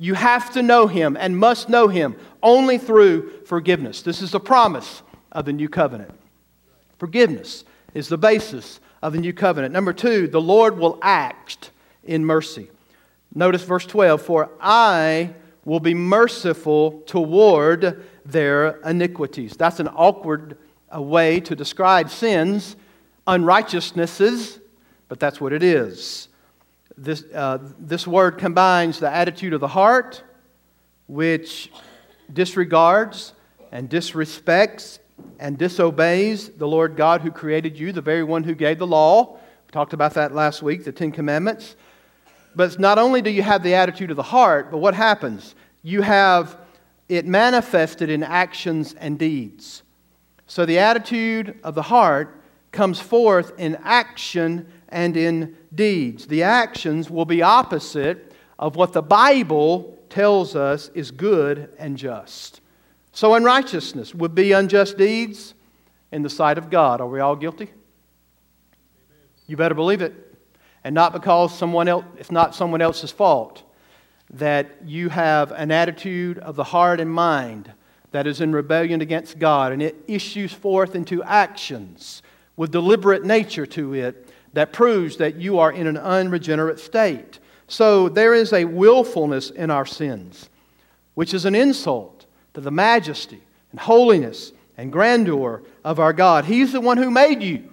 You 0.02 0.16
have 0.16 0.52
to 0.54 0.64
know 0.64 0.88
Him 0.88 1.16
and 1.16 1.38
must 1.38 1.70
know 1.70 1.88
Him 1.88 2.16
only 2.42 2.80
through 2.80 3.44
forgiveness. 3.46 4.02
This 4.02 4.24
is 4.24 4.32
the 4.32 4.40
promise 4.40 5.04
of 5.32 5.46
the 5.46 5.54
new 5.54 5.70
covenant. 5.70 6.20
Forgiveness 6.98 7.66
is 7.94 8.08
the 8.08 8.18
basis 8.18 8.80
of 9.04 9.14
the 9.14 9.20
new 9.20 9.32
covenant. 9.32 9.74
Number 9.74 9.94
two, 9.94 10.28
the 10.28 10.42
Lord 10.42 10.80
will 10.80 10.98
act 11.04 11.70
in 12.04 12.26
mercy. 12.26 12.72
Notice 13.36 13.62
verse 13.64 13.86
12 13.86 14.24
For 14.24 14.50
I 14.60 15.36
will 15.66 15.80
be 15.80 15.94
merciful 15.94 17.04
toward 17.06 18.04
their 18.26 18.82
iniquities. 18.82 19.56
That's 19.56 19.80
an 19.80 19.88
awkward 19.90 20.58
uh, 20.92 21.00
way 21.00 21.40
to 21.42 21.56
describe 21.56 22.10
sins, 22.10 22.76
unrighteousnesses, 23.28 24.62
but 25.08 25.20
that's 25.20 25.40
what 25.40 25.54
it 25.54 25.62
is. 25.62 26.28
This, 27.02 27.24
uh, 27.34 27.58
this 27.80 28.06
word 28.06 28.38
combines 28.38 29.00
the 29.00 29.12
attitude 29.12 29.54
of 29.54 29.60
the 29.60 29.68
heart, 29.68 30.22
which 31.08 31.72
disregards 32.32 33.34
and 33.72 33.90
disrespects 33.90 35.00
and 35.40 35.58
disobeys 35.58 36.50
the 36.50 36.68
Lord 36.68 36.96
God 36.96 37.22
who 37.22 37.32
created 37.32 37.76
you, 37.80 37.92
the 37.92 38.02
very 38.02 38.24
one 38.24 38.44
who 38.44 38.54
gave 38.54 38.78
the 38.78 38.86
law. 38.86 39.34
We 39.34 39.72
talked 39.72 39.94
about 39.94 40.14
that 40.14 40.36
last 40.36 40.62
week, 40.62 40.84
the 40.84 40.92
Ten 40.92 41.12
Commandments. 41.12 41.76
But 42.56 42.80
not 42.80 43.00
only 43.00 43.24
do 43.24 43.32
you 43.32 43.42
have 43.42 43.64
the 43.64 43.74
attitude 43.74 44.12
of 44.12 44.16
the 44.16 44.22
heart, 44.22 44.70
but 44.70 44.78
what 44.78 44.94
happens? 44.94 45.56
You 45.82 46.04
have 46.04 46.56
it 47.10 47.26
manifested 47.26 48.12
in 48.12 48.22
actions 48.22 48.94
and 48.94 49.18
deeds. 49.18 49.82
So 50.46 50.68
the 50.68 50.78
attitude 50.78 51.58
of 51.64 51.74
the 51.74 51.82
heart 51.82 52.40
comes 52.72 53.00
forth 53.00 53.54
in 53.58 53.76
action 53.84 54.72
and 54.92 55.16
in 55.16 55.56
deeds. 55.74 56.28
The 56.28 56.44
actions 56.44 57.10
will 57.10 57.26
be 57.26 57.42
opposite 57.42 58.34
of 58.60 58.76
what 58.76 58.94
the 58.94 59.02
Bible 59.02 59.98
tells 60.10 60.56
us 60.56 60.90
is 60.94 61.12
good 61.12 61.70
and 61.80 61.98
just. 61.98 62.62
So 63.14 63.34
unrighteousness 63.34 64.14
would 64.14 64.36
be 64.36 64.52
unjust 64.52 64.98
deeds 64.98 65.54
in 66.12 66.22
the 66.22 66.30
sight 66.30 66.58
of 66.58 66.70
God. 66.70 67.02
Are 67.02 67.08
we 67.08 67.20
all 67.20 67.36
guilty? 67.36 67.72
You 69.48 69.58
better 69.58 69.76
believe 69.76 70.02
it. 70.02 70.14
And 70.84 70.96
not 70.96 71.14
because 71.14 71.58
someone 71.58 71.88
else, 71.88 72.06
it's 72.18 72.32
not 72.32 72.56
someone 72.56 72.82
else's 72.82 73.12
fault 73.12 73.64
that 74.32 74.70
you 74.86 75.10
have 75.10 75.52
an 75.52 75.72
attitude 75.72 76.40
of 76.40 76.56
the 76.56 76.64
heart 76.64 77.00
and 77.00 77.12
mind 77.12 77.72
that 78.12 78.28
is 78.28 78.42
in 78.42 78.52
rebellion 78.52 79.02
against 79.02 79.40
God, 79.40 79.72
and 79.72 79.82
it 79.82 79.96
issues 80.08 80.54
forth 80.54 80.96
into 80.96 81.24
actions 81.24 82.22
with 82.56 82.72
deliberate 82.72 83.24
nature 83.24 83.66
to 83.66 83.94
it 83.94 84.31
that 84.54 84.74
proves 84.74 85.18
that 85.18 85.36
you 85.36 85.60
are 85.60 85.72
in 85.72 85.88
an 85.88 85.98
unregenerate 85.98 86.80
state. 86.80 87.40
So 87.68 88.10
there 88.10 88.34
is 88.34 88.52
a 88.52 88.66
willfulness 88.66 89.50
in 89.50 89.72
our 89.72 89.86
sins, 89.86 90.50
which 91.14 91.34
is 91.34 91.46
an 91.46 91.56
insult 91.56 92.26
to 92.54 92.62
the 92.62 92.72
majesty 92.72 93.42
and 93.72 93.80
holiness 93.80 94.52
and 94.78 94.92
grandeur 94.92 95.64
of 95.84 96.00
our 96.00 96.14
God. 96.14 96.46
He's 96.46 96.74
the 96.74 96.82
one 96.82 96.98
who 96.98 97.10
made 97.10 97.42
you. 97.42 97.72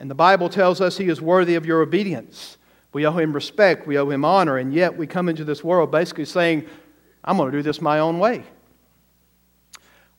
And 0.00 0.10
the 0.10 0.14
Bible 0.14 0.48
tells 0.48 0.80
us 0.80 0.96
He 0.96 1.08
is 1.08 1.20
worthy 1.20 1.54
of 1.54 1.66
your 1.66 1.82
obedience. 1.82 2.58
We 2.92 3.06
owe 3.06 3.12
Him 3.12 3.32
respect, 3.32 3.86
we 3.86 3.98
owe 3.98 4.08
Him 4.08 4.24
honor, 4.24 4.58
and 4.58 4.72
yet 4.72 4.96
we 4.96 5.06
come 5.06 5.28
into 5.28 5.44
this 5.44 5.62
world 5.62 5.90
basically 5.90 6.24
saying, 6.24 6.66
I'm 7.22 7.36
going 7.36 7.50
to 7.50 7.58
do 7.58 7.62
this 7.62 7.80
my 7.80 7.98
own 7.98 8.18
way. 8.18 8.44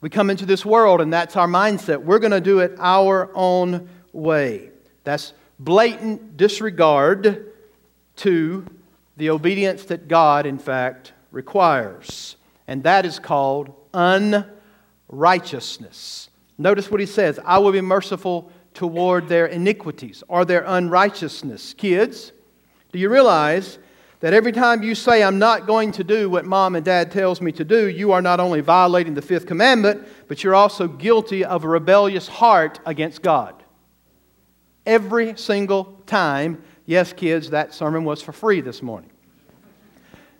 We 0.00 0.10
come 0.10 0.28
into 0.30 0.46
this 0.46 0.64
world, 0.64 1.00
and 1.00 1.12
that's 1.12 1.36
our 1.36 1.48
mindset. 1.48 2.02
We're 2.02 2.18
going 2.18 2.32
to 2.32 2.40
do 2.40 2.60
it 2.60 2.74
our 2.78 3.30
own 3.34 3.88
way. 4.12 4.70
That's 5.04 5.32
blatant 5.58 6.36
disregard 6.36 7.52
to 8.16 8.66
the 9.16 9.30
obedience 9.30 9.84
that 9.84 10.08
God, 10.08 10.44
in 10.46 10.58
fact, 10.58 11.12
requires. 11.30 12.36
And 12.66 12.82
that 12.82 13.06
is 13.06 13.18
called 13.18 13.72
unrighteousness. 13.94 16.28
Notice 16.58 16.90
what 16.90 17.00
he 17.00 17.06
says 17.06 17.38
I 17.44 17.58
will 17.58 17.72
be 17.72 17.80
merciful 17.80 18.52
toward 18.74 19.28
their 19.28 19.46
iniquities 19.46 20.22
or 20.28 20.44
their 20.44 20.64
unrighteousness. 20.66 21.72
Kids, 21.74 22.32
do 22.92 22.98
you 22.98 23.08
realize 23.08 23.78
that 24.20 24.34
every 24.34 24.52
time 24.52 24.82
you 24.82 24.94
say, 24.94 25.22
I'm 25.22 25.38
not 25.38 25.66
going 25.66 25.92
to 25.92 26.04
do 26.04 26.30
what 26.30 26.44
mom 26.44 26.74
and 26.74 26.84
dad 26.84 27.10
tells 27.10 27.40
me 27.40 27.52
to 27.52 27.64
do, 27.64 27.88
you 27.88 28.12
are 28.12 28.22
not 28.22 28.40
only 28.40 28.60
violating 28.60 29.14
the 29.14 29.22
fifth 29.22 29.46
commandment, 29.46 30.06
but 30.28 30.42
you're 30.42 30.54
also 30.54 30.88
guilty 30.88 31.44
of 31.44 31.64
a 31.64 31.68
rebellious 31.68 32.26
heart 32.26 32.80
against 32.86 33.22
God? 33.22 33.62
Every 34.86 35.36
single 35.36 36.00
time. 36.06 36.62
Yes, 36.86 37.12
kids, 37.12 37.50
that 37.50 37.74
sermon 37.74 38.04
was 38.04 38.22
for 38.22 38.32
free 38.32 38.60
this 38.60 38.80
morning. 38.80 39.10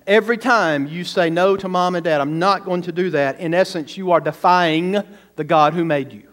Every 0.07 0.39
time 0.39 0.87
you 0.87 1.03
say 1.03 1.29
no 1.31 1.57
to 1.57 1.69
mom 1.69 1.97
and 1.97 2.05
dad, 2.05 2.21
I'm 2.21 2.39
not 2.39 2.65
going 2.65 2.83
to 2.83 2.93
do 2.93 3.11
that, 3.11 3.41
in 3.41 3.53
essence, 3.53 3.97
you 3.97 4.13
are 4.13 4.21
defying 4.21 5.03
the 5.35 5.43
God 5.43 5.75
who 5.75 5.85
made 5.85 6.13
you. 6.13 6.29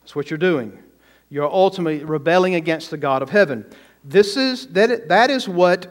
That's 0.00 0.16
what 0.16 0.28
you're 0.28 0.38
doing. 0.38 0.76
You're 1.30 1.50
ultimately 1.50 2.04
rebelling 2.04 2.56
against 2.56 2.90
the 2.90 2.96
God 2.96 3.22
of 3.22 3.30
heaven. 3.30 3.64
This 4.02 4.36
is, 4.36 4.66
that, 4.68 5.08
that 5.08 5.30
is 5.30 5.48
what 5.48 5.86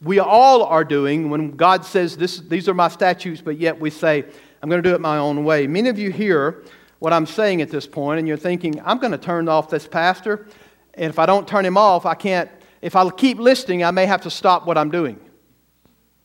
we 0.00 0.20
all 0.20 0.62
are 0.62 0.84
doing 0.84 1.28
when 1.28 1.56
God 1.56 1.84
says, 1.84 2.16
this, 2.16 2.38
These 2.38 2.68
are 2.68 2.74
my 2.74 2.88
statutes, 2.88 3.40
but 3.40 3.58
yet 3.58 3.78
we 3.78 3.90
say, 3.90 4.24
I'm 4.62 4.68
going 4.70 4.82
to 4.82 4.88
do 4.88 4.94
it 4.94 5.00
my 5.00 5.18
own 5.18 5.44
way. 5.44 5.66
Many 5.66 5.88
of 5.88 5.98
you 5.98 6.12
hear 6.12 6.62
what 7.02 7.12
I'm 7.12 7.26
saying 7.26 7.60
at 7.62 7.70
this 7.70 7.86
point, 7.86 8.18
and 8.20 8.28
you're 8.28 8.36
thinking, 8.36 8.80
I'm 8.84 8.98
going 8.98 9.12
to 9.12 9.18
turn 9.18 9.48
off 9.48 9.68
this 9.68 9.86
pastor, 9.86 10.46
and 10.94 11.10
if 11.10 11.18
I 11.18 11.26
don't 11.26 11.48
turn 11.48 11.66
him 11.66 11.76
off, 11.76 12.06
I 12.06 12.14
can't, 12.14 12.48
if 12.80 12.94
I 12.94 13.08
keep 13.10 13.38
listening, 13.38 13.82
I 13.82 13.90
may 13.90 14.06
have 14.06 14.22
to 14.22 14.30
stop 14.30 14.66
what 14.66 14.78
I'm 14.78 14.90
doing 14.90 15.18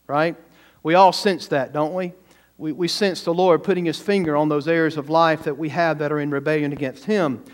right? 0.08 0.36
We 0.82 0.94
all 0.94 1.12
sense 1.12 1.46
that, 1.48 1.72
don't 1.72 1.94
we? 1.94 2.12
We, 2.56 2.72
we 2.72 2.88
sense 2.88 3.22
the 3.22 3.34
Lord 3.34 3.62
putting 3.62 3.84
his 3.84 4.00
finger 4.00 4.36
on 4.36 4.48
those 4.48 4.66
areas 4.66 4.96
of 4.96 5.08
life 5.08 5.44
that 5.44 5.56
we 5.56 5.68
have 5.68 5.98
that 5.98 6.10
are 6.10 6.18
in 6.18 6.30
rebellion 6.30 6.72
against 6.72 7.04
him. 7.04 7.44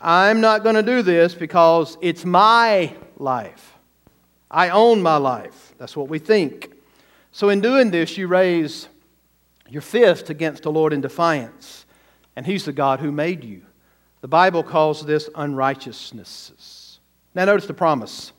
I'm 0.00 0.40
not 0.40 0.64
going 0.64 0.74
to 0.74 0.82
do 0.82 1.02
this 1.02 1.34
because 1.34 1.96
it's 2.00 2.24
my 2.24 2.96
life. 3.18 3.74
I 4.50 4.70
own 4.70 5.02
my 5.02 5.16
life. 5.16 5.74
That's 5.78 5.96
what 5.96 6.08
we 6.08 6.18
think. 6.18 6.72
So, 7.30 7.50
in 7.50 7.60
doing 7.60 7.90
this, 7.90 8.16
you 8.16 8.26
raise 8.26 8.88
your 9.68 9.82
fist 9.82 10.30
against 10.30 10.62
the 10.62 10.72
Lord 10.72 10.92
in 10.92 11.02
defiance. 11.02 11.84
And 12.38 12.46
He's 12.46 12.64
the 12.64 12.72
God 12.72 13.00
who 13.00 13.10
made 13.10 13.42
you. 13.42 13.62
The 14.20 14.28
Bible 14.28 14.62
calls 14.62 15.04
this 15.04 15.28
unrighteousnesses. 15.34 17.00
Now, 17.34 17.46
notice 17.46 17.66
the 17.66 17.74
promise 17.74 18.30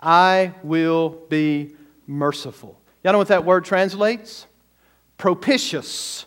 I 0.00 0.54
will 0.62 1.10
be 1.28 1.76
merciful. 2.06 2.80
Y'all 3.04 3.12
know 3.12 3.18
what 3.18 3.28
that 3.28 3.44
word 3.44 3.66
translates? 3.66 4.46
Propitious. 5.18 6.24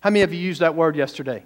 How 0.00 0.08
many 0.08 0.22
of 0.22 0.32
you 0.32 0.40
used 0.40 0.62
that 0.62 0.74
word 0.74 0.96
yesterday? 0.96 1.44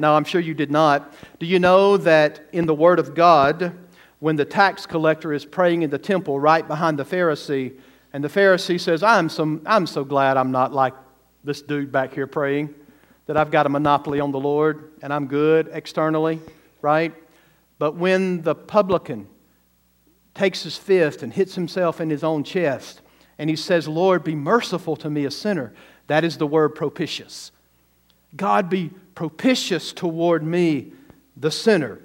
No, 0.00 0.12
I'm 0.12 0.24
sure 0.24 0.40
you 0.40 0.54
did 0.54 0.72
not. 0.72 1.14
Do 1.38 1.46
you 1.46 1.60
know 1.60 1.98
that 1.98 2.48
in 2.52 2.66
the 2.66 2.74
Word 2.74 2.98
of 2.98 3.14
God, 3.14 3.78
when 4.18 4.34
the 4.34 4.44
tax 4.44 4.86
collector 4.86 5.32
is 5.32 5.44
praying 5.44 5.82
in 5.82 5.90
the 5.90 5.98
temple 5.98 6.40
right 6.40 6.66
behind 6.66 6.98
the 6.98 7.04
Pharisee, 7.04 7.78
and 8.12 8.24
the 8.24 8.28
Pharisee 8.28 8.80
says, 8.80 9.04
I'm 9.04 9.30
I'm 9.66 9.86
so 9.86 10.02
glad 10.02 10.36
I'm 10.36 10.50
not 10.50 10.72
like 10.72 10.94
this 11.44 11.62
dude 11.62 11.92
back 11.92 12.12
here 12.12 12.26
praying, 12.26 12.74
that 13.28 13.36
I've 13.36 13.50
got 13.50 13.66
a 13.66 13.68
monopoly 13.68 14.20
on 14.20 14.32
the 14.32 14.40
Lord 14.40 14.90
and 15.02 15.12
I'm 15.12 15.26
good 15.26 15.68
externally, 15.72 16.40
right? 16.80 17.14
But 17.78 17.94
when 17.94 18.40
the 18.42 18.54
publican 18.54 19.28
takes 20.34 20.62
his 20.62 20.78
fist 20.78 21.22
and 21.22 21.32
hits 21.32 21.54
himself 21.54 22.00
in 22.00 22.08
his 22.08 22.24
own 22.24 22.42
chest 22.42 23.02
and 23.38 23.50
he 23.50 23.54
says, 23.54 23.86
Lord, 23.86 24.24
be 24.24 24.34
merciful 24.34 24.96
to 24.96 25.10
me, 25.10 25.26
a 25.26 25.30
sinner. 25.30 25.74
That 26.06 26.24
is 26.24 26.38
the 26.38 26.46
word 26.46 26.70
propitious. 26.70 27.52
God 28.34 28.70
be 28.70 28.92
propitious 29.14 29.92
toward 29.92 30.42
me, 30.42 30.92
the 31.36 31.50
sinner. 31.50 32.00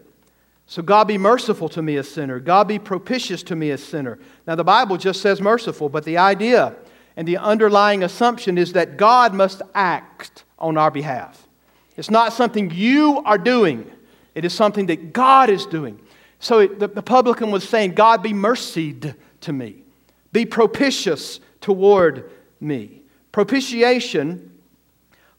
So, 0.66 0.82
God 0.82 1.08
be 1.08 1.18
merciful 1.18 1.70
to 1.70 1.82
me, 1.82 1.96
a 1.98 2.04
sinner. 2.04 2.40
God 2.40 2.68
be 2.68 2.80
propitious 2.80 3.44
to 3.44 3.56
me, 3.56 3.72
a 3.72 3.78
sinner. 3.78 4.20
Now, 4.46 4.56
the 4.56 4.64
Bible 4.64 4.98
just 4.98 5.22
says 5.22 5.40
merciful, 5.40 5.88
but 5.88 6.04
the 6.04 6.18
idea 6.18 6.76
and 7.16 7.28
the 7.28 7.38
underlying 7.38 8.04
assumption 8.04 8.58
is 8.58 8.74
that 8.74 8.98
God 8.98 9.34
must 9.34 9.62
act 9.74 10.44
on 10.64 10.78
our 10.78 10.90
behalf. 10.90 11.48
It's 11.96 12.10
not 12.10 12.34
something 12.34 12.72
you 12.72 13.22
are 13.26 13.38
doing, 13.38 13.92
it 14.34 14.46
is 14.46 14.54
something 14.54 14.88
that 14.88 15.14
God 15.14 15.50
is 15.50 15.66
doing. 15.66 16.00
So, 16.40 16.60
it, 16.60 16.80
the, 16.80 16.88
the 16.88 17.04
publican 17.04 17.52
was 17.52 17.68
saying, 17.68 17.94
God 17.94 18.24
be 18.24 18.34
mercied 18.34 19.16
to 19.42 19.54
me. 19.54 19.84
Be 20.32 20.46
propitious 20.46 21.40
toward 21.62 22.30
me. 22.60 23.04
Propitiation 23.32 24.52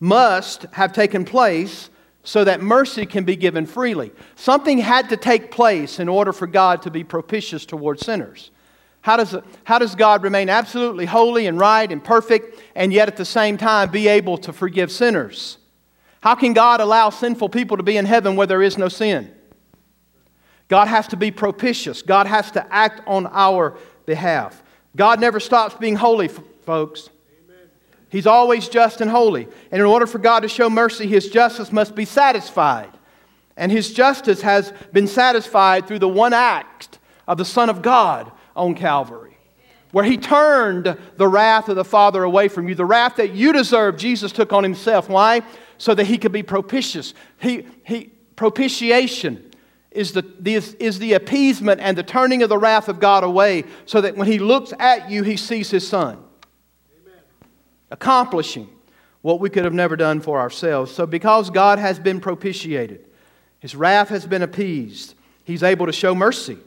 must 0.01 0.63
have 0.73 0.93
taken 0.93 1.25
place 1.25 1.91
so 2.23 2.45
that 2.45 2.63
mercy 2.63 3.05
can 3.05 3.25
be 3.25 3.37
given 3.37 3.67
freely. 3.67 4.11
Something 4.35 4.79
had 4.79 5.11
to 5.11 5.17
take 5.17 5.51
place 5.51 5.99
in 5.99 6.09
order 6.09 6.33
for 6.33 6.47
God 6.47 6.83
to 6.83 6.91
be 6.91 7.05
propitious 7.05 7.67
toward 7.67 8.01
sinners. 8.01 8.51
How 9.05 9.19
does, 9.19 9.37
how 9.65 9.79
does 9.79 9.95
God 9.95 10.23
remain 10.23 10.49
absolutely 10.49 11.05
holy 11.05 11.47
and 11.47 11.59
right 11.59 11.93
and 11.93 12.03
perfect 12.03 12.59
and 12.75 12.91
yet 12.91 13.07
at 13.07 13.19
the 13.19 13.27
same 13.27 13.59
time 13.59 13.91
be 13.91 14.09
able 14.09 14.39
to 14.39 14.51
forgive 14.51 14.91
sinners? 14.91 15.59
How 16.23 16.35
can 16.35 16.55
God 16.55 16.81
allow 16.81 17.11
sinful 17.11 17.51
people 17.51 17.77
to 17.77 17.83
be 17.83 17.99
in 17.99 18.07
heaven 18.07 18.35
where 18.35 18.47
there 18.47 18.63
is 18.63 18.79
no 18.79 18.89
sin? 18.89 19.31
God 20.69 20.89
has 20.89 21.07
to 21.09 21.19
be 21.19 21.31
propitious. 21.31 22.01
God 22.01 22.27
has 22.27 22.51
to 22.53 22.67
act 22.75 23.03
on 23.07 23.27
our 23.27 23.77
behalf. 24.07 24.63
God 24.97 25.21
never 25.21 25.39
stops 25.39 25.75
being 25.75 25.97
holy, 25.97 26.29
folks. 26.29 27.11
He's 28.09 28.27
always 28.27 28.71
just 28.71 29.03
and 29.03 29.11
holy. 29.11 29.47
And 29.71 29.83
in 29.83 29.87
order 29.87 30.07
for 30.07 30.19
God 30.19 30.41
to 30.41 30.49
show 30.49 30.71
mercy, 30.71 31.07
his 31.07 31.29
justice 31.29 31.71
must 31.71 31.95
be 31.95 32.07
satisfied. 32.07 32.89
And 33.55 33.71
his 33.71 33.93
justice 33.93 34.41
has 34.41 34.73
been 34.95 35.09
satisfied 35.09 35.87
through 35.87 35.99
the 35.99 36.09
one 36.09 36.33
act 36.33 36.99
of 37.29 37.37
the 37.37 37.45
Son 37.45 37.69
of 37.69 37.83
God 37.83 38.33
on 38.57 38.75
Calvary. 38.75 39.37
where 39.93 40.05
he 40.05 40.17
turned 40.17 40.99
the 41.17 41.29
wrath 41.29 41.69
of 41.69 41.77
the 41.77 41.85
Father 41.85 42.25
away 42.25 42.49
from 42.49 42.69
you. 42.69 42.75
The 42.75 42.85
wrath 42.85 43.17
that 43.17 43.33
you 43.33 43.53
deserve, 43.53 43.97
Jesus 43.97 44.33
took 44.33 44.53
on 44.53 44.65
himself. 44.65 45.09
Why? 45.09 45.43
So 45.79 45.95
that 45.95 46.07
he 46.07 46.19
could 46.19 46.33
be 46.33 46.43
propitious. 46.43 47.15
He, 47.39 47.65
he, 47.85 48.11
propitiation 48.35 49.53
is 49.93 50.11
the, 50.11 50.23
the, 50.41 50.55
is 50.55 50.99
the 50.99 51.13
appeasement 51.13 51.81
and 51.81 51.97
the 51.97 52.03
turning 52.03 52.43
of 52.43 52.49
the 52.49 52.59
wrath 52.59 52.89
of 52.89 52.99
God 52.99 53.23
away 53.23 53.65
so 53.87 54.01
that 54.01 54.17
when 54.17 54.27
he 54.27 54.41
looks 54.41 54.73
at 54.81 55.09
you, 55.11 55.23
he 55.23 55.37
sees 55.37 55.71
his 55.71 55.87
son. 55.87 56.19
Amen. 57.03 57.21
Accomplishing 57.93 58.69
what 59.23 59.39
we 59.39 59.49
could 59.49 59.65
have 59.65 59.73
never 59.73 59.95
done 59.95 60.21
for 60.21 60.41
ourselves. 60.41 60.93
So, 60.93 61.07
because 61.07 61.49
God 61.49 61.79
has 61.79 61.99
been 62.01 62.21
propitiated, 62.21 63.07
his 63.61 63.77
wrath 63.77 64.09
has 64.09 64.27
been 64.27 64.43
appeased, 64.43 65.15
he's 65.45 65.63
able 65.63 65.87
to 65.87 65.93
show 65.93 66.15
mercy 66.15 66.59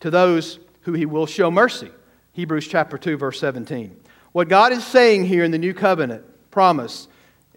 to 0.00 0.10
those 0.10 0.60
who 0.82 0.92
he 0.92 1.06
will 1.06 1.26
show 1.26 1.50
mercy. 1.50 1.90
Hebrews 2.32 2.68
chapter 2.68 2.98
2, 2.98 3.16
verse 3.16 3.40
17. 3.40 3.98
What 4.32 4.48
God 4.48 4.72
is 4.72 4.84
saying 4.84 5.24
here 5.24 5.44
in 5.44 5.50
the 5.50 5.58
new 5.58 5.74
covenant 5.74 6.24
promise 6.50 7.08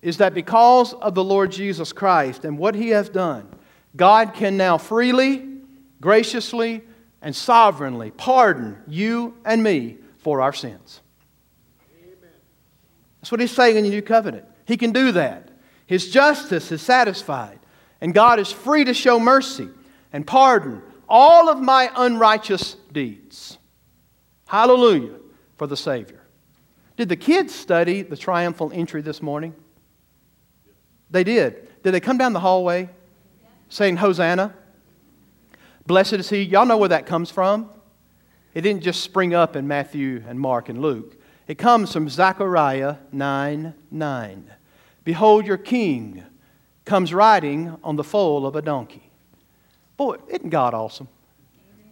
is 0.02 0.18
that 0.18 0.34
because 0.34 0.94
of 0.94 1.14
the 1.14 1.24
Lord 1.24 1.52
Jesus 1.52 1.94
Christ 1.94 2.46
and 2.46 2.58
what 2.58 2.76
he 2.76 2.90
has 2.90 3.10
done, 3.10 3.48
God 3.96 4.34
can 4.34 4.58
now 4.58 4.78
freely, 4.78 5.48
graciously, 6.00 6.82
and 7.22 7.36
sovereignly 7.36 8.12
pardon 8.12 8.78
you 8.88 9.38
and 9.46 9.62
me 9.62 9.98
for 10.18 10.42
our 10.42 10.54
sins. 10.54 11.02
Amen. 12.02 12.32
That's 13.20 13.32
what 13.32 13.42
he's 13.42 13.52
saying 13.52 13.78
in 13.78 13.84
the 13.84 13.90
new 13.90 14.02
covenant. 14.02 14.46
He 14.66 14.78
can 14.78 14.92
do 14.92 15.12
that. 15.12 15.50
His 15.86 16.10
justice 16.10 16.72
is 16.72 16.82
satisfied, 16.82 17.60
and 18.00 18.14
God 18.14 18.40
is 18.40 18.52
free 18.52 18.86
to 18.86 18.94
show 18.94 19.20
mercy 19.20 19.70
and 20.14 20.26
pardon 20.26 20.82
all 21.12 21.50
of 21.50 21.60
my 21.60 21.92
unrighteous 21.96 22.78
deeds. 22.94 23.58
Hallelujah 24.48 25.18
for 25.58 25.68
the 25.68 25.76
Savior. 25.76 26.22
Did 26.96 27.10
the 27.10 27.18
kids 27.18 27.54
study 27.54 28.02
the 28.02 28.16
triumphal 28.16 28.72
entry 28.74 29.02
this 29.02 29.22
morning? 29.22 29.54
They 31.10 31.26
did. 31.26 31.68
Did 31.84 31.92
they 31.92 32.00
come 32.00 32.18
down 32.18 32.32
the 32.32 32.40
hallway 32.40 32.90
saying, 33.68 33.98
Hosanna? 33.98 34.54
Blessed 35.86 36.14
is 36.14 36.30
he. 36.30 36.44
Y'all 36.44 36.66
know 36.66 36.78
where 36.78 36.90
that 36.90 37.06
comes 37.06 37.30
from? 37.30 37.70
It 38.54 38.62
didn't 38.62 38.84
just 38.84 39.02
spring 39.02 39.34
up 39.34 39.58
in 39.58 39.68
Matthew 39.68 40.24
and 40.28 40.40
Mark 40.40 40.70
and 40.70 40.82
Luke. 40.82 41.18
It 41.48 41.58
comes 41.58 41.92
from 41.92 42.08
Zechariah 42.08 42.98
9 43.12 43.74
9. 43.92 44.52
Behold, 45.04 45.46
your 45.46 45.58
king 45.58 46.24
comes 46.86 47.14
riding 47.14 47.76
on 47.84 47.98
the 47.98 48.04
foal 48.04 48.46
of 48.46 48.56
a 48.56 48.62
donkey. 48.62 49.11
Boy, 49.98 50.18
isn't 50.28 50.50
God 50.50 50.74
awesome? 50.74 51.08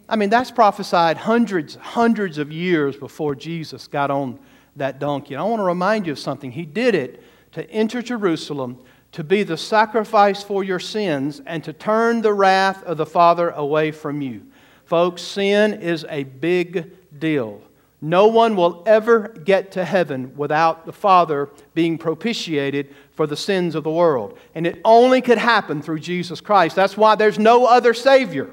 I 0.08 0.16
mean, 0.16 0.28
that's 0.28 0.50
prophesied 0.50 1.16
hundreds, 1.16 1.76
hundreds 1.76 2.38
of 2.38 2.50
years 2.50 2.96
before 2.96 3.34
Jesus 3.34 3.86
got 3.86 4.10
on 4.10 4.40
that 4.76 4.98
donkey. 4.98 5.34
And 5.34 5.40
I 5.40 5.44
want 5.44 5.60
to 5.60 5.64
remind 5.64 6.06
you 6.06 6.12
of 6.12 6.18
something. 6.18 6.50
He 6.50 6.64
did 6.64 6.94
it 6.94 7.22
to 7.52 7.68
enter 7.70 8.02
Jerusalem 8.02 8.82
to 9.12 9.24
be 9.24 9.42
the 9.42 9.56
sacrifice 9.56 10.42
for 10.42 10.62
your 10.62 10.78
sins 10.78 11.40
and 11.46 11.62
to 11.64 11.72
turn 11.72 12.22
the 12.22 12.32
wrath 12.32 12.82
of 12.84 12.96
the 12.96 13.06
Father 13.06 13.50
away 13.50 13.90
from 13.90 14.20
you. 14.20 14.46
Folks, 14.84 15.22
sin 15.22 15.74
is 15.74 16.04
a 16.08 16.24
big 16.24 17.18
deal. 17.18 17.60
No 18.00 18.28
one 18.28 18.56
will 18.56 18.82
ever 18.86 19.28
get 19.28 19.72
to 19.72 19.84
heaven 19.84 20.34
without 20.36 20.86
the 20.86 20.92
Father 20.92 21.50
being 21.74 21.98
propitiated 21.98 22.94
for 23.20 23.26
the 23.26 23.36
sins 23.36 23.74
of 23.74 23.84
the 23.84 23.90
world. 23.90 24.38
And 24.54 24.66
it 24.66 24.80
only 24.82 25.20
could 25.20 25.36
happen 25.36 25.82
through 25.82 25.98
Jesus 26.00 26.40
Christ. 26.40 26.74
That's 26.74 26.96
why 26.96 27.16
there's 27.16 27.38
no 27.38 27.66
other 27.66 27.92
Savior. 27.92 28.48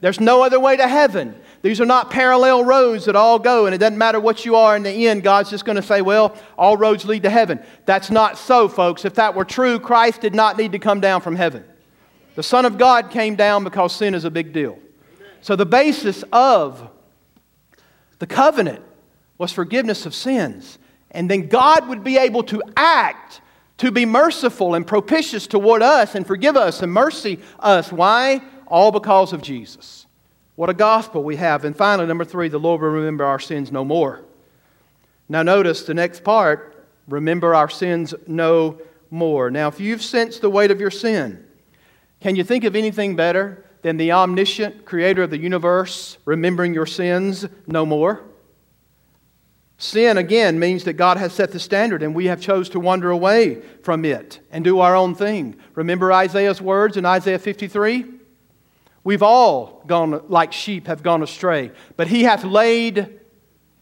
There's 0.00 0.20
no 0.20 0.44
other 0.44 0.60
way 0.60 0.76
to 0.76 0.86
heaven. 0.86 1.34
These 1.60 1.80
are 1.80 1.84
not 1.84 2.12
parallel 2.12 2.62
roads 2.62 3.06
that 3.06 3.16
all 3.16 3.40
go, 3.40 3.66
and 3.66 3.74
it 3.74 3.78
doesn't 3.78 3.98
matter 3.98 4.20
what 4.20 4.44
you 4.44 4.54
are 4.54 4.76
in 4.76 4.84
the 4.84 5.08
end. 5.08 5.24
God's 5.24 5.50
just 5.50 5.64
going 5.64 5.74
to 5.74 5.82
say, 5.82 6.00
well, 6.00 6.36
all 6.56 6.76
roads 6.76 7.04
lead 7.06 7.24
to 7.24 7.28
heaven. 7.28 7.60
That's 7.86 8.08
not 8.08 8.38
so, 8.38 8.68
folks. 8.68 9.04
If 9.04 9.14
that 9.14 9.34
were 9.34 9.44
true, 9.44 9.80
Christ 9.80 10.20
did 10.20 10.32
not 10.32 10.56
need 10.56 10.70
to 10.70 10.78
come 10.78 11.00
down 11.00 11.20
from 11.20 11.34
heaven. 11.34 11.64
The 12.36 12.44
Son 12.44 12.64
of 12.64 12.78
God 12.78 13.10
came 13.10 13.34
down 13.34 13.64
because 13.64 13.96
sin 13.96 14.14
is 14.14 14.24
a 14.24 14.30
big 14.30 14.52
deal. 14.52 14.78
So 15.40 15.56
the 15.56 15.66
basis 15.66 16.22
of 16.32 16.88
the 18.20 18.28
covenant 18.28 18.84
was 19.38 19.50
forgiveness 19.50 20.06
of 20.06 20.14
sins. 20.14 20.78
And 21.12 21.30
then 21.30 21.48
God 21.48 21.88
would 21.88 22.04
be 22.04 22.18
able 22.18 22.42
to 22.44 22.62
act 22.76 23.40
to 23.78 23.90
be 23.90 24.06
merciful 24.06 24.74
and 24.74 24.86
propitious 24.86 25.46
toward 25.46 25.82
us 25.82 26.14
and 26.14 26.26
forgive 26.26 26.56
us 26.56 26.82
and 26.82 26.92
mercy 26.92 27.40
us. 27.58 27.90
Why? 27.90 28.42
all 28.70 28.92
because 28.92 29.32
of 29.32 29.42
Jesus. 29.42 30.06
What 30.54 30.70
a 30.70 30.74
gospel 30.74 31.22
we 31.22 31.36
have. 31.36 31.64
And 31.64 31.76
finally, 31.76 32.06
number 32.06 32.24
three, 32.24 32.48
the 32.48 32.58
Lord 32.58 32.80
will 32.80 32.90
remember 32.90 33.24
our 33.24 33.40
sins 33.40 33.72
no 33.72 33.84
more. 33.84 34.22
Now, 35.28 35.42
notice 35.42 35.82
the 35.82 35.94
next 35.94 36.24
part 36.24 36.86
remember 37.08 37.54
our 37.54 37.68
sins 37.68 38.14
no 38.26 38.80
more. 39.10 39.50
Now, 39.50 39.68
if 39.68 39.80
you've 39.80 40.02
sensed 40.02 40.40
the 40.40 40.50
weight 40.50 40.70
of 40.70 40.80
your 40.80 40.90
sin, 40.90 41.44
can 42.20 42.36
you 42.36 42.44
think 42.44 42.64
of 42.64 42.76
anything 42.76 43.16
better 43.16 43.64
than 43.82 43.96
the 43.96 44.12
omniscient 44.12 44.84
creator 44.84 45.24
of 45.24 45.30
the 45.30 45.38
universe 45.38 46.18
remembering 46.24 46.72
your 46.72 46.86
sins 46.86 47.46
no 47.66 47.84
more? 47.84 48.22
Sin, 49.82 50.18
again, 50.18 50.58
means 50.58 50.84
that 50.84 50.92
God 50.92 51.16
has 51.16 51.32
set 51.32 51.52
the 51.52 51.58
standard 51.58 52.02
and 52.02 52.14
we 52.14 52.26
have 52.26 52.38
chose 52.38 52.68
to 52.68 52.78
wander 52.78 53.10
away 53.10 53.62
from 53.82 54.04
it 54.04 54.38
and 54.50 54.62
do 54.62 54.80
our 54.80 54.94
own 54.94 55.14
thing. 55.14 55.56
Remember 55.74 56.12
Isaiah's 56.12 56.60
words 56.60 56.98
in 56.98 57.06
Isaiah 57.06 57.38
53? 57.38 58.04
We've 59.04 59.22
all 59.22 59.82
gone 59.86 60.22
like 60.28 60.52
sheep 60.52 60.86
have 60.86 61.02
gone 61.02 61.22
astray, 61.22 61.70
but 61.96 62.08
he 62.08 62.24
hath 62.24 62.44
laid 62.44 63.20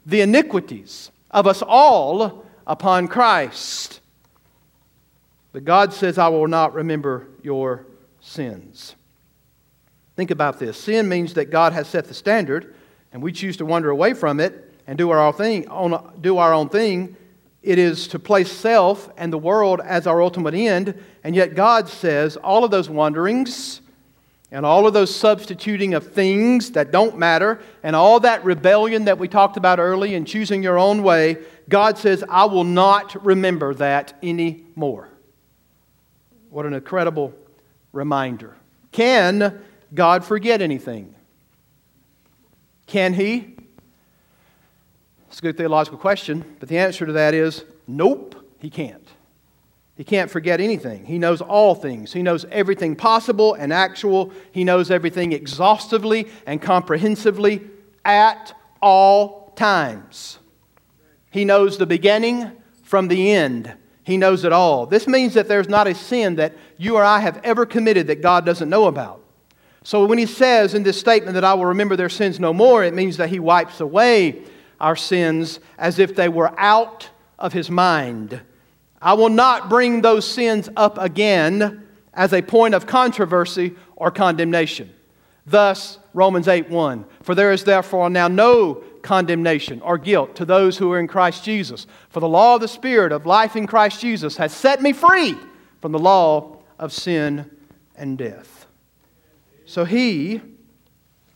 the 0.06 0.20
iniquities 0.20 1.10
of 1.32 1.48
us 1.48 1.62
all 1.66 2.46
upon 2.64 3.08
Christ. 3.08 4.00
But 5.50 5.64
God 5.64 5.92
says, 5.92 6.16
I 6.16 6.28
will 6.28 6.46
not 6.46 6.74
remember 6.74 7.26
your 7.42 7.86
sins. 8.20 8.94
Think 10.14 10.30
about 10.30 10.60
this. 10.60 10.80
Sin 10.80 11.08
means 11.08 11.34
that 11.34 11.46
God 11.46 11.72
has 11.72 11.88
set 11.88 12.04
the 12.04 12.14
standard, 12.14 12.76
and 13.12 13.20
we 13.20 13.32
choose 13.32 13.56
to 13.56 13.66
wander 13.66 13.90
away 13.90 14.14
from 14.14 14.38
it 14.38 14.66
and 14.88 14.98
do 14.98 15.10
our 15.10 15.24
own 15.24 15.34
thing. 15.34 15.66
Do 16.20 16.38
our 16.38 16.52
own 16.52 16.68
thing. 16.68 17.14
It 17.62 17.78
is 17.78 18.08
to 18.08 18.18
place 18.18 18.50
self 18.50 19.10
and 19.16 19.32
the 19.32 19.38
world 19.38 19.80
as 19.84 20.06
our 20.06 20.22
ultimate 20.22 20.54
end, 20.54 21.00
and 21.22 21.36
yet 21.36 21.54
God 21.54 21.88
says 21.88 22.36
all 22.36 22.64
of 22.64 22.70
those 22.70 22.88
wanderings 22.88 23.82
and 24.50 24.64
all 24.64 24.86
of 24.86 24.94
those 24.94 25.14
substituting 25.14 25.92
of 25.92 26.12
things 26.12 26.70
that 26.70 26.90
don't 26.90 27.18
matter, 27.18 27.60
and 27.82 27.94
all 27.94 28.18
that 28.20 28.42
rebellion 28.44 29.04
that 29.04 29.18
we 29.18 29.28
talked 29.28 29.58
about 29.58 29.78
early 29.78 30.14
and 30.14 30.26
choosing 30.26 30.62
your 30.62 30.78
own 30.78 31.02
way, 31.02 31.36
God 31.68 31.98
says, 31.98 32.24
I 32.30 32.46
will 32.46 32.64
not 32.64 33.22
remember 33.22 33.74
that 33.74 34.14
anymore. 34.22 35.10
What 36.48 36.64
an 36.64 36.72
incredible 36.72 37.34
reminder. 37.92 38.56
Can 38.90 39.60
God 39.92 40.24
forget 40.24 40.62
anything? 40.62 41.14
Can 42.86 43.12
He? 43.12 43.57
It's 45.38 45.42
a 45.44 45.46
good 45.50 45.56
theological 45.56 46.00
question, 46.00 46.44
but 46.58 46.68
the 46.68 46.78
answer 46.78 47.06
to 47.06 47.12
that 47.12 47.32
is 47.32 47.64
nope, 47.86 48.34
He 48.58 48.70
can't. 48.70 49.06
He 49.96 50.02
can't 50.02 50.28
forget 50.28 50.60
anything. 50.60 51.04
He 51.04 51.16
knows 51.16 51.40
all 51.40 51.76
things. 51.76 52.12
He 52.12 52.24
knows 52.24 52.44
everything 52.50 52.96
possible 52.96 53.54
and 53.54 53.72
actual. 53.72 54.32
He 54.50 54.64
knows 54.64 54.90
everything 54.90 55.30
exhaustively 55.32 56.26
and 56.44 56.60
comprehensively 56.60 57.60
at 58.04 58.52
all 58.82 59.52
times. 59.54 60.40
He 61.30 61.44
knows 61.44 61.78
the 61.78 61.86
beginning 61.86 62.50
from 62.82 63.06
the 63.06 63.30
end. 63.30 63.72
He 64.02 64.16
knows 64.16 64.42
it 64.42 64.52
all. 64.52 64.86
This 64.86 65.06
means 65.06 65.34
that 65.34 65.46
there's 65.46 65.68
not 65.68 65.86
a 65.86 65.94
sin 65.94 66.34
that 66.34 66.52
you 66.78 66.96
or 66.96 67.04
I 67.04 67.20
have 67.20 67.40
ever 67.44 67.64
committed 67.64 68.08
that 68.08 68.22
God 68.22 68.44
doesn't 68.44 68.68
know 68.68 68.88
about. 68.88 69.22
So 69.84 70.04
when 70.04 70.18
he 70.18 70.26
says 70.26 70.74
in 70.74 70.82
this 70.82 70.98
statement 70.98 71.34
that 71.34 71.44
I 71.44 71.54
will 71.54 71.66
remember 71.66 71.94
their 71.94 72.08
sins 72.08 72.40
no 72.40 72.52
more, 72.52 72.82
it 72.82 72.92
means 72.92 73.18
that 73.18 73.28
he 73.28 73.38
wipes 73.38 73.78
away 73.78 74.42
our 74.80 74.96
sins 74.96 75.60
as 75.78 75.98
if 75.98 76.14
they 76.14 76.28
were 76.28 76.58
out 76.58 77.10
of 77.38 77.52
his 77.52 77.70
mind. 77.70 78.40
I 79.00 79.14
will 79.14 79.28
not 79.28 79.68
bring 79.68 80.02
those 80.02 80.28
sins 80.28 80.68
up 80.76 80.98
again 80.98 81.86
as 82.14 82.32
a 82.32 82.42
point 82.42 82.74
of 82.74 82.86
controversy 82.86 83.76
or 83.96 84.10
condemnation. 84.10 84.92
Thus, 85.46 85.98
Romans 86.12 86.48
8 86.48 86.68
1. 86.68 87.04
For 87.22 87.34
there 87.34 87.52
is 87.52 87.64
therefore 87.64 88.10
now 88.10 88.28
no 88.28 88.82
condemnation 89.02 89.80
or 89.80 89.96
guilt 89.96 90.36
to 90.36 90.44
those 90.44 90.76
who 90.76 90.92
are 90.92 90.98
in 90.98 91.06
Christ 91.06 91.44
Jesus. 91.44 91.86
For 92.10 92.20
the 92.20 92.28
law 92.28 92.56
of 92.56 92.60
the 92.60 92.68
Spirit 92.68 93.12
of 93.12 93.24
life 93.24 93.56
in 93.56 93.66
Christ 93.66 94.00
Jesus 94.00 94.36
has 94.36 94.52
set 94.52 94.82
me 94.82 94.92
free 94.92 95.36
from 95.80 95.92
the 95.92 95.98
law 95.98 96.58
of 96.78 96.92
sin 96.92 97.50
and 97.96 98.18
death. 98.18 98.66
So 99.64 99.84
he 99.84 100.40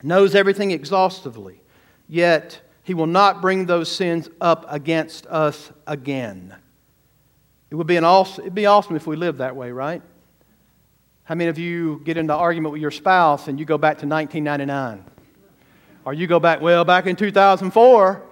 knows 0.03 0.35
everything 0.35 0.73
exhaustively, 0.73 1.61
yet 2.09 2.61
he 2.83 2.95
will 2.95 3.07
not 3.07 3.41
bring 3.41 3.67
those 3.67 3.91
sins 3.91 4.29
up 4.41 4.67
against 4.69 5.27
us 5.27 5.71
again. 5.87 6.55
It 7.71 7.77
would 7.77 7.87
be, 7.87 7.97
an 7.97 8.05
awesome, 8.05 8.43
it'd 8.43 8.55
be 8.55 8.67
awesome 8.67 8.97
if 8.97 9.07
we 9.07 9.17
lived 9.17 9.39
that 9.39 9.57
way, 9.57 9.71
right? 9.71 10.03
How 11.25 11.35
many 11.35 11.49
of 11.49 11.59
you 11.59 12.03
get 12.05 12.17
into 12.17 12.35
an 12.35 12.41
argument 12.41 12.73
with 12.73 12.83
your 12.83 12.91
spouse 12.91 13.49
and 13.49 13.59
you 13.59 13.65
go 13.65 13.79
back 13.79 13.99
to 13.99 14.07
1999? 14.07 15.05
Or 16.05 16.13
you 16.13 16.27
go 16.27 16.41
back, 16.41 16.61
well, 16.61 16.85
back 16.85 17.07
in 17.07 17.15
2004, 17.15 18.23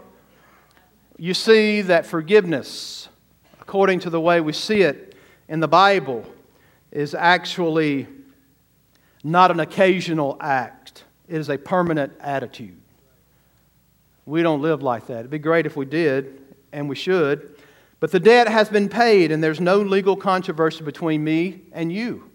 you 1.16 1.34
see 1.34 1.82
that 1.82 2.04
forgiveness, 2.04 3.08
according 3.60 4.00
to 4.00 4.10
the 4.10 4.20
way 4.20 4.40
we 4.40 4.52
see 4.52 4.82
it 4.82 5.14
in 5.48 5.60
the 5.60 5.68
Bible, 5.68 6.24
is 6.90 7.14
actually 7.14 8.08
not 9.22 9.50
an 9.50 9.60
occasional 9.60 10.36
act, 10.40 11.04
it 11.28 11.36
is 11.36 11.48
a 11.48 11.58
permanent 11.58 12.12
attitude. 12.20 12.79
We 14.30 14.44
don't 14.44 14.62
live 14.62 14.80
like 14.80 15.08
that. 15.08 15.18
It'd 15.18 15.30
be 15.30 15.40
great 15.40 15.66
if 15.66 15.76
we 15.76 15.84
did, 15.84 16.40
and 16.72 16.88
we 16.88 16.94
should. 16.94 17.56
But 17.98 18.12
the 18.12 18.20
debt 18.20 18.46
has 18.46 18.68
been 18.68 18.88
paid, 18.88 19.32
and 19.32 19.42
there's 19.42 19.60
no 19.60 19.80
legal 19.80 20.14
controversy 20.14 20.84
between 20.84 21.24
me 21.24 21.62
and 21.72 21.92
you. 21.92 22.30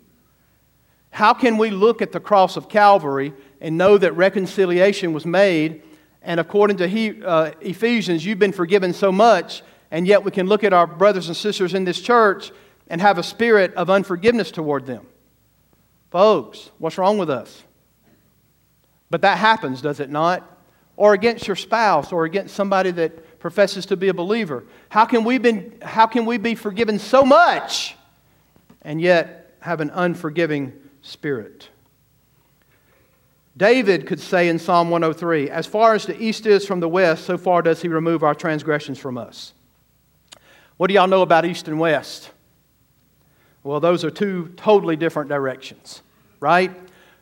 How 1.11 1.33
can 1.33 1.57
we 1.57 1.69
look 1.69 2.01
at 2.01 2.11
the 2.11 2.19
cross 2.19 2.57
of 2.57 2.67
Calvary 2.67 3.31
and 3.61 3.77
know 3.77 3.97
that 3.97 4.11
reconciliation 4.11 5.13
was 5.13 5.25
made? 5.25 5.83
And 6.21 6.37
according 6.41 6.75
to 6.77 6.87
he, 6.89 7.23
uh, 7.23 7.51
Ephesians, 7.61 8.25
you've 8.25 8.39
been 8.39 8.51
forgiven 8.51 8.91
so 8.91 9.09
much, 9.09 9.63
and 9.89 10.05
yet 10.05 10.25
we 10.25 10.31
can 10.31 10.47
look 10.47 10.65
at 10.65 10.73
our 10.73 10.85
brothers 10.85 11.27
and 11.29 11.37
sisters 11.37 11.73
in 11.73 11.85
this 11.85 12.01
church 12.01 12.51
and 12.89 12.99
have 12.99 13.17
a 13.17 13.23
spirit 13.23 13.73
of 13.75 13.89
unforgiveness 13.89 14.51
toward 14.51 14.85
them. 14.85 15.07
Folks, 16.11 16.71
what's 16.77 16.97
wrong 16.97 17.17
with 17.17 17.29
us? 17.29 17.63
But 19.09 19.21
that 19.21 19.37
happens, 19.37 19.81
does 19.81 20.01
it 20.01 20.09
not? 20.09 20.54
Or 20.97 21.13
against 21.13 21.47
your 21.47 21.55
spouse 21.55 22.11
or 22.11 22.25
against 22.25 22.55
somebody 22.55 22.91
that 22.91 23.39
professes 23.39 23.85
to 23.87 23.97
be 23.97 24.07
a 24.07 24.13
believer. 24.13 24.63
How 24.89 25.05
can 25.05 25.23
we, 25.23 25.37
been, 25.37 25.77
how 25.81 26.07
can 26.07 26.25
we 26.25 26.37
be 26.37 26.55
forgiven 26.55 26.99
so 26.99 27.23
much 27.23 27.95
and 28.81 29.01
yet 29.01 29.55
have 29.59 29.81
an 29.81 29.91
unforgiving 29.93 30.73
spirit? 31.01 31.69
David 33.57 34.05
could 34.05 34.19
say 34.19 34.49
in 34.49 34.59
Psalm 34.59 34.89
103 34.89 35.49
As 35.49 35.65
far 35.65 35.93
as 35.93 36.05
the 36.05 36.21
east 36.21 36.45
is 36.45 36.65
from 36.65 36.79
the 36.79 36.89
west, 36.89 37.25
so 37.25 37.37
far 37.37 37.61
does 37.61 37.81
he 37.81 37.87
remove 37.87 38.23
our 38.23 38.35
transgressions 38.35 38.99
from 38.99 39.17
us. 39.17 39.53
What 40.77 40.87
do 40.87 40.93
y'all 40.93 41.07
know 41.07 41.21
about 41.21 41.45
east 41.45 41.67
and 41.67 41.79
west? 41.79 42.31
Well, 43.63 43.79
those 43.79 44.03
are 44.03 44.11
two 44.11 44.53
totally 44.57 44.95
different 44.95 45.29
directions, 45.29 46.01
right? 46.39 46.71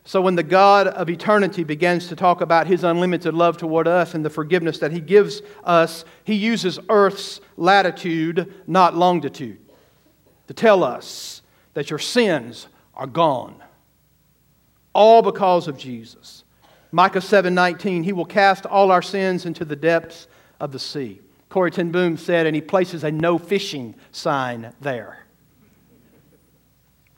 So 0.06 0.20
when 0.20 0.36
the 0.36 0.42
God 0.42 0.86
of 0.86 1.08
eternity 1.08 1.64
begins 1.64 2.08
to 2.08 2.16
talk 2.16 2.42
about 2.42 2.66
his 2.66 2.84
unlimited 2.84 3.32
love 3.32 3.56
toward 3.56 3.88
us 3.88 4.14
and 4.14 4.22
the 4.22 4.30
forgiveness 4.30 4.78
that 4.80 4.92
he 4.92 5.00
gives 5.00 5.40
us, 5.64 6.04
he 6.24 6.34
uses 6.34 6.78
earth's 6.90 7.40
latitude, 7.56 8.52
not 8.66 8.94
longitude, 8.94 9.58
to 10.46 10.54
tell 10.54 10.84
us 10.84 11.40
that 11.72 11.88
your 11.88 11.98
sins 11.98 12.68
are 12.94 13.06
gone. 13.06 13.62
All 14.92 15.22
because 15.22 15.68
of 15.68 15.78
Jesus. 15.78 16.44
Micah 16.92 17.20
7:19, 17.20 18.04
he 18.04 18.12
will 18.12 18.26
cast 18.26 18.66
all 18.66 18.92
our 18.92 19.02
sins 19.02 19.46
into 19.46 19.64
the 19.64 19.74
depths 19.74 20.28
of 20.60 20.70
the 20.70 20.78
sea. 20.78 21.20
Corrie 21.48 21.70
ten 21.70 21.90
Boom 21.90 22.16
said, 22.18 22.46
and 22.46 22.54
he 22.54 22.60
places 22.60 23.04
a 23.04 23.10
no 23.10 23.38
fishing 23.38 23.94
sign 24.12 24.72
there. 24.80 25.24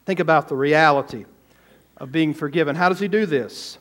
Think 0.06 0.20
about 0.20 0.48
the 0.48 0.56
reality 0.56 1.24
of 1.96 2.12
being 2.12 2.34
forgiven. 2.34 2.76
How 2.76 2.88
does 2.88 3.00
he 3.00 3.08
do 3.08 3.26
this? 3.26 3.78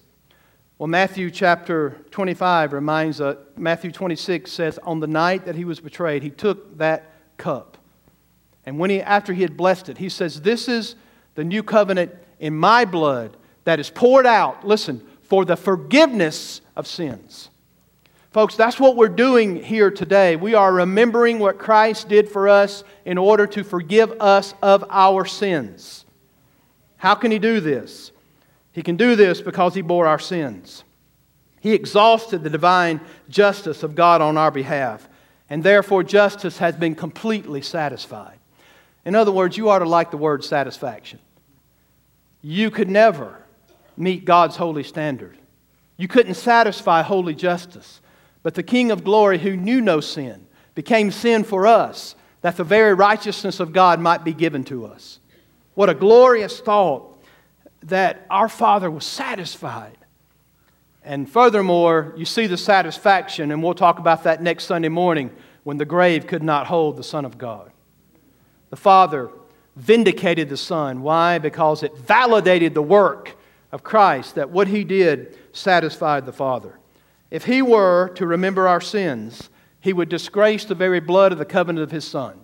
Well, 0.77 0.87
Matthew 0.87 1.31
chapter 1.31 2.01
25 2.11 2.73
reminds 2.73 3.21
us, 3.21 3.37
Matthew 3.55 3.91
26 3.91 4.51
says, 4.51 4.77
On 4.79 4.99
the 4.99 5.07
night 5.07 5.45
that 5.45 5.55
he 5.55 5.63
was 5.63 5.79
betrayed, 5.79 6.21
he 6.21 6.29
took 6.29 6.77
that 6.77 7.11
cup. 7.37 7.77
And 8.65 8.79
when 8.79 8.89
he, 8.89 9.01
after 9.01 9.33
he 9.33 9.41
had 9.41 9.55
blessed 9.55 9.89
it, 9.89 9.97
he 9.97 10.09
says, 10.09 10.41
This 10.41 10.67
is 10.67 10.95
the 11.35 11.43
new 11.43 11.63
covenant 11.63 12.13
in 12.39 12.55
my 12.55 12.83
blood 12.83 13.37
that 13.63 13.79
is 13.79 13.89
poured 13.89 14.25
out, 14.25 14.65
listen, 14.65 15.05
for 15.23 15.45
the 15.45 15.55
forgiveness 15.55 16.61
of 16.75 16.87
sins. 16.87 17.49
Folks, 18.31 18.55
that's 18.55 18.79
what 18.79 18.97
we're 18.97 19.07
doing 19.07 19.63
here 19.63 19.89
today. 19.89 20.35
We 20.35 20.55
are 20.55 20.73
remembering 20.73 21.39
what 21.39 21.57
Christ 21.57 22.09
did 22.09 22.29
for 22.29 22.49
us 22.49 22.83
in 23.05 23.17
order 23.17 23.47
to 23.47 23.63
forgive 23.63 24.11
us 24.19 24.53
of 24.61 24.83
our 24.89 25.23
sins. 25.23 26.04
How 26.97 27.15
can 27.15 27.31
he 27.31 27.39
do 27.39 27.59
this? 27.59 28.11
He 28.71 28.81
can 28.81 28.95
do 28.95 29.15
this 29.15 29.41
because 29.41 29.73
he 29.73 29.81
bore 29.81 30.07
our 30.07 30.19
sins. 30.19 30.83
He 31.61 31.73
exhausted 31.73 32.43
the 32.43 32.49
divine 32.49 33.01
justice 33.29 33.83
of 33.83 33.95
God 33.95 34.21
on 34.21 34.37
our 34.37 34.51
behalf, 34.51 35.07
and 35.49 35.63
therefore 35.63 36.03
justice 36.03 36.57
has 36.59 36.75
been 36.75 36.95
completely 36.95 37.61
satisfied. 37.61 38.37
In 39.05 39.15
other 39.15 39.31
words, 39.31 39.57
you 39.57 39.69
ought 39.69 39.79
to 39.79 39.85
like 39.85 40.11
the 40.11 40.17
word 40.17 40.43
satisfaction. 40.43 41.19
You 42.41 42.69
could 42.69 42.89
never 42.89 43.41
meet 43.97 44.25
God's 44.25 44.55
holy 44.55 44.83
standard. 44.83 45.37
You 45.97 46.07
couldn't 46.07 46.35
satisfy 46.35 47.01
holy 47.01 47.35
justice. 47.35 48.01
But 48.43 48.53
the 48.53 48.63
King 48.63 48.91
of 48.91 49.03
glory, 49.03 49.39
who 49.39 49.55
knew 49.55 49.81
no 49.81 49.99
sin, 50.01 50.45
became 50.75 51.09
sin 51.09 51.43
for 51.43 51.65
us, 51.65 52.15
that 52.41 52.57
the 52.57 52.63
very 52.63 52.93
righteousness 52.93 53.59
of 53.59 53.73
God 53.73 53.99
might 53.99 54.23
be 54.23 54.33
given 54.33 54.63
to 54.65 54.85
us. 54.85 55.19
What 55.75 55.89
a 55.89 55.93
glorious 55.93 56.59
thought 56.59 57.21
that 57.83 58.25
our 58.29 58.49
Father 58.49 58.89
was 58.89 59.05
satisfied. 59.05 59.97
And 61.03 61.29
furthermore, 61.29 62.13
you 62.17 62.25
see 62.25 62.47
the 62.47 62.57
satisfaction, 62.57 63.51
and 63.51 63.61
we'll 63.61 63.75
talk 63.75 63.99
about 63.99 64.23
that 64.23 64.41
next 64.41 64.63
Sunday 64.63 64.89
morning 64.89 65.29
when 65.63 65.77
the 65.77 65.85
grave 65.85 66.25
could 66.25 66.41
not 66.41 66.65
hold 66.65 66.97
the 66.97 67.03
Son 67.03 67.25
of 67.25 67.37
God. 67.37 67.71
The 68.71 68.75
Father 68.75 69.29
vindicated 69.75 70.49
the 70.49 70.57
Son. 70.57 71.01
Why? 71.01 71.37
Because 71.37 71.83
it 71.83 71.95
validated 71.95 72.73
the 72.73 72.81
work 72.81 73.35
of 73.71 73.83
Christ, 73.83 74.35
that 74.35 74.49
what 74.49 74.67
He 74.67 74.83
did 74.83 75.37
satisfied 75.51 76.25
the 76.25 76.33
Father. 76.33 76.79
If 77.29 77.45
He 77.45 77.61
were 77.61 78.09
to 78.15 78.25
remember 78.25 78.67
our 78.67 78.81
sins, 78.81 79.49
He 79.81 79.93
would 79.93 80.09
disgrace 80.09 80.65
the 80.65 80.73
very 80.73 81.01
blood 81.01 81.31
of 81.31 81.37
the 81.37 81.45
covenant 81.45 81.83
of 81.83 81.91
His 81.91 82.07
Son. 82.07 82.39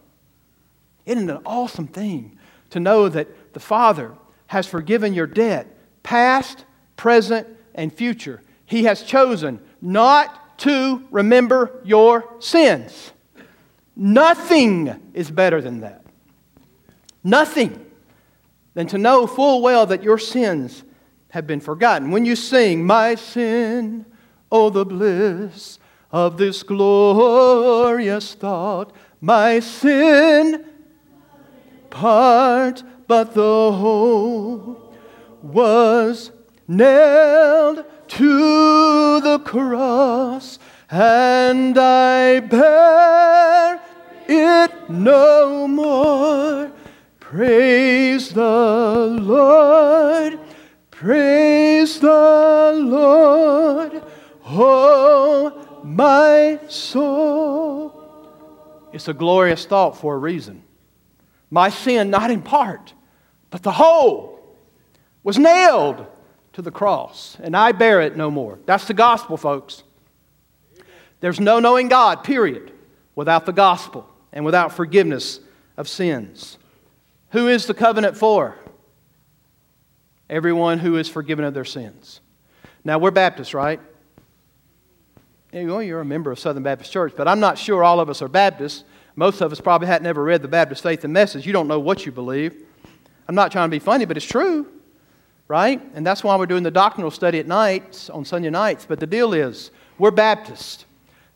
Isn't 1.06 1.30
it 1.30 1.34
an 1.34 1.42
awesome 1.46 1.88
thing 1.88 2.38
to 2.72 2.80
know 2.80 3.08
that 3.08 3.54
the 3.54 3.60
Father 3.60 4.14
has 4.48 4.68
forgiven 4.68 5.14
your 5.14 5.28
debt, 5.28 5.78
past, 6.04 6.66
present, 6.98 7.48
and 7.74 7.94
future. 7.94 8.42
He 8.66 8.84
has 8.84 9.04
chosen 9.04 9.60
not 9.82 10.60
to 10.60 11.04
remember 11.12 11.82
your 11.84 12.36
sins. 12.40 13.12
Nothing 13.96 15.12
is 15.14 15.32
better 15.32 15.62
than 15.62 15.82
that. 15.82 16.04
Nothing 17.24 17.86
than 18.74 18.88
to 18.88 18.98
know 18.98 19.28
full 19.28 19.62
well 19.62 19.86
that 19.86 20.04
your 20.04 20.18
sins 20.18 20.84
have 21.30 21.48
been 21.48 21.60
forgotten. 21.60 22.12
When 22.12 22.26
you 22.26 22.36
sing, 22.36 22.86
My 22.86 23.16
sin, 23.16 24.06
oh, 24.52 24.70
the 24.70 24.86
bliss 24.86 25.80
of 26.12 26.38
this 26.38 26.64
glorious 26.64 28.34
thought, 28.34 28.94
my 29.22 29.60
sin 29.60 30.66
part, 31.92 32.82
but 33.08 33.36
the 33.36 33.72
whole 33.72 34.92
was 35.44 36.32
nailed 36.68 37.86
to 38.08 39.22
the 39.22 39.40
cross, 39.40 40.58
and 40.90 41.78
I 41.78 42.40
bear 42.40 43.80
it 44.28 44.90
no 44.90 45.68
more. 45.68 46.72
Praise 47.20 48.34
the 48.34 49.18
Lord, 49.22 50.40
praise 50.90 52.00
the 52.00 52.74
Lord, 52.76 54.04
oh 54.46 55.82
my 55.84 56.60
soul. 56.68 58.90
It's 58.92 59.08
a 59.08 59.14
glorious 59.14 59.66
thought 59.66 59.98
for 59.98 60.16
a 60.16 60.18
reason. 60.18 60.64
My 61.52 61.70
sin, 61.70 62.10
not 62.10 62.32
in 62.32 62.42
part, 62.42 62.94
but 63.50 63.62
the 63.62 63.74
whole, 63.74 64.58
was 65.22 65.38
nailed 65.38 66.08
to 66.54 66.62
the 66.62 66.72
cross, 66.72 67.38
and 67.44 67.56
I 67.56 67.74
bear 67.74 68.02
it 68.02 68.18
no 68.18 68.32
more. 68.32 68.58
That's 68.66 68.86
the 68.86 68.94
gospel, 68.94 69.38
folks. 69.38 69.84
There's 71.20 71.40
no 71.40 71.60
knowing 71.60 71.90
God, 71.90 72.24
period, 72.24 72.72
without 73.14 73.46
the 73.46 73.52
gospel 73.52 74.10
and 74.34 74.44
without 74.46 74.74
forgiveness 74.74 75.40
of 75.78 75.88
sins. 75.88 76.58
Who 77.32 77.48
is 77.48 77.68
the 77.68 77.74
covenant 77.74 78.18
for? 78.18 78.56
Everyone 80.30 80.80
who 80.80 80.96
is 80.96 81.10
forgiven 81.10 81.46
of 81.46 81.54
their 81.54 81.66
sins. 81.66 82.22
Now, 82.84 82.98
we're 82.98 83.12
Baptists, 83.12 83.54
right? 83.54 83.80
You're 85.54 86.00
a 86.00 86.06
member 86.06 86.32
of 86.32 86.40
Southern 86.40 86.64
Baptist 86.64 86.92
Church, 86.92 87.14
but 87.16 87.28
I'm 87.28 87.42
not 87.42 87.58
sure 87.58 87.84
all 87.84 88.00
of 88.00 88.10
us 88.10 88.22
are 88.22 88.30
Baptists. 88.30 88.86
Most 89.16 89.42
of 89.42 89.52
us 89.52 89.60
probably 89.60 89.88
hadn't 89.88 90.08
ever 90.08 90.24
read 90.24 90.42
the 90.42 90.48
Baptist 90.48 90.84
Faith 90.84 91.04
and 91.04 91.14
Message. 91.14 91.46
You 91.46 91.54
don't 91.54 91.68
know 91.68 91.80
what 91.80 92.06
you 92.06 92.12
believe. 92.12 92.56
I'm 93.28 93.36
not 93.36 93.52
trying 93.52 93.70
to 93.70 93.72
be 93.72 93.80
funny, 93.80 94.06
but 94.06 94.18
it's 94.18 94.26
true, 94.26 94.68
right? 95.48 95.82
And 95.94 96.06
that's 96.06 96.24
why 96.24 96.36
we're 96.38 96.46
doing 96.46 96.64
the 96.64 96.72
doctrinal 96.72 97.12
study 97.12 97.40
at 97.40 97.48
night, 97.48 98.10
on 98.14 98.26
Sunday 98.26 98.50
nights. 98.50 98.86
But 98.88 99.00
the 99.00 99.08
deal 99.08 99.34
is, 99.34 99.72
we're 99.98 100.12
Baptists. 100.12 100.86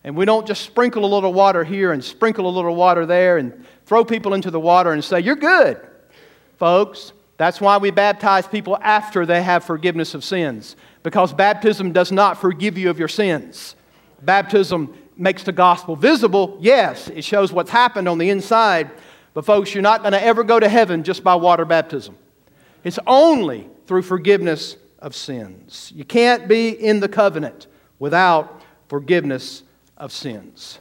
And 0.03 0.15
we 0.15 0.25
don't 0.25 0.45
just 0.45 0.61
sprinkle 0.61 1.03
a 1.03 1.07
little 1.07 1.33
water 1.33 1.63
here 1.63 1.91
and 1.91 2.03
sprinkle 2.03 2.47
a 2.47 2.53
little 2.53 2.75
water 2.75 3.05
there 3.07 3.37
and 3.37 3.65
throw 3.85 4.05
people 4.05 4.35
into 4.35 4.51
the 4.51 4.59
water 4.59 4.91
and 4.91 5.03
say, 5.03 5.19
You're 5.19 5.35
good, 5.35 5.81
folks. 6.57 7.11
That's 7.37 7.59
why 7.59 7.77
we 7.77 7.91
baptize 7.91 8.47
people 8.47 8.77
after 8.81 9.25
they 9.25 9.41
have 9.41 9.63
forgiveness 9.65 10.13
of 10.13 10.23
sins. 10.23 10.75
because 11.03 11.33
baptism 11.33 11.91
does 11.91 12.11
not 12.11 12.39
forgive 12.39 12.77
you 12.77 12.89
of 12.89 12.97
your 12.97 13.07
sins. 13.07 13.75
Baptism 14.23 14.97
makes 15.17 15.43
the 15.43 15.51
gospel 15.51 15.95
visible. 15.95 16.57
Yes, 16.59 17.07
it 17.09 17.23
shows 17.23 17.51
what's 17.51 17.71
happened 17.71 18.07
on 18.07 18.17
the 18.17 18.29
inside. 18.29 18.91
But, 19.33 19.45
folks, 19.45 19.73
you're 19.73 19.81
not 19.81 20.01
going 20.01 20.13
to 20.13 20.23
ever 20.23 20.43
go 20.43 20.59
to 20.59 20.69
heaven 20.69 21.03
just 21.03 21.23
by 21.23 21.35
water 21.35 21.65
baptism. 21.65 22.17
It's 22.83 22.99
only 23.05 23.69
through 23.87 24.03
forgiveness 24.03 24.77
of 24.99 25.15
sins. 25.15 25.91
You 25.93 26.05
can't 26.05 26.47
be 26.47 26.69
in 26.69 26.99
the 26.99 27.09
covenant 27.09 27.67
without 27.99 28.61
forgiveness 28.87 29.63
of 29.97 30.11
sins. 30.11 30.79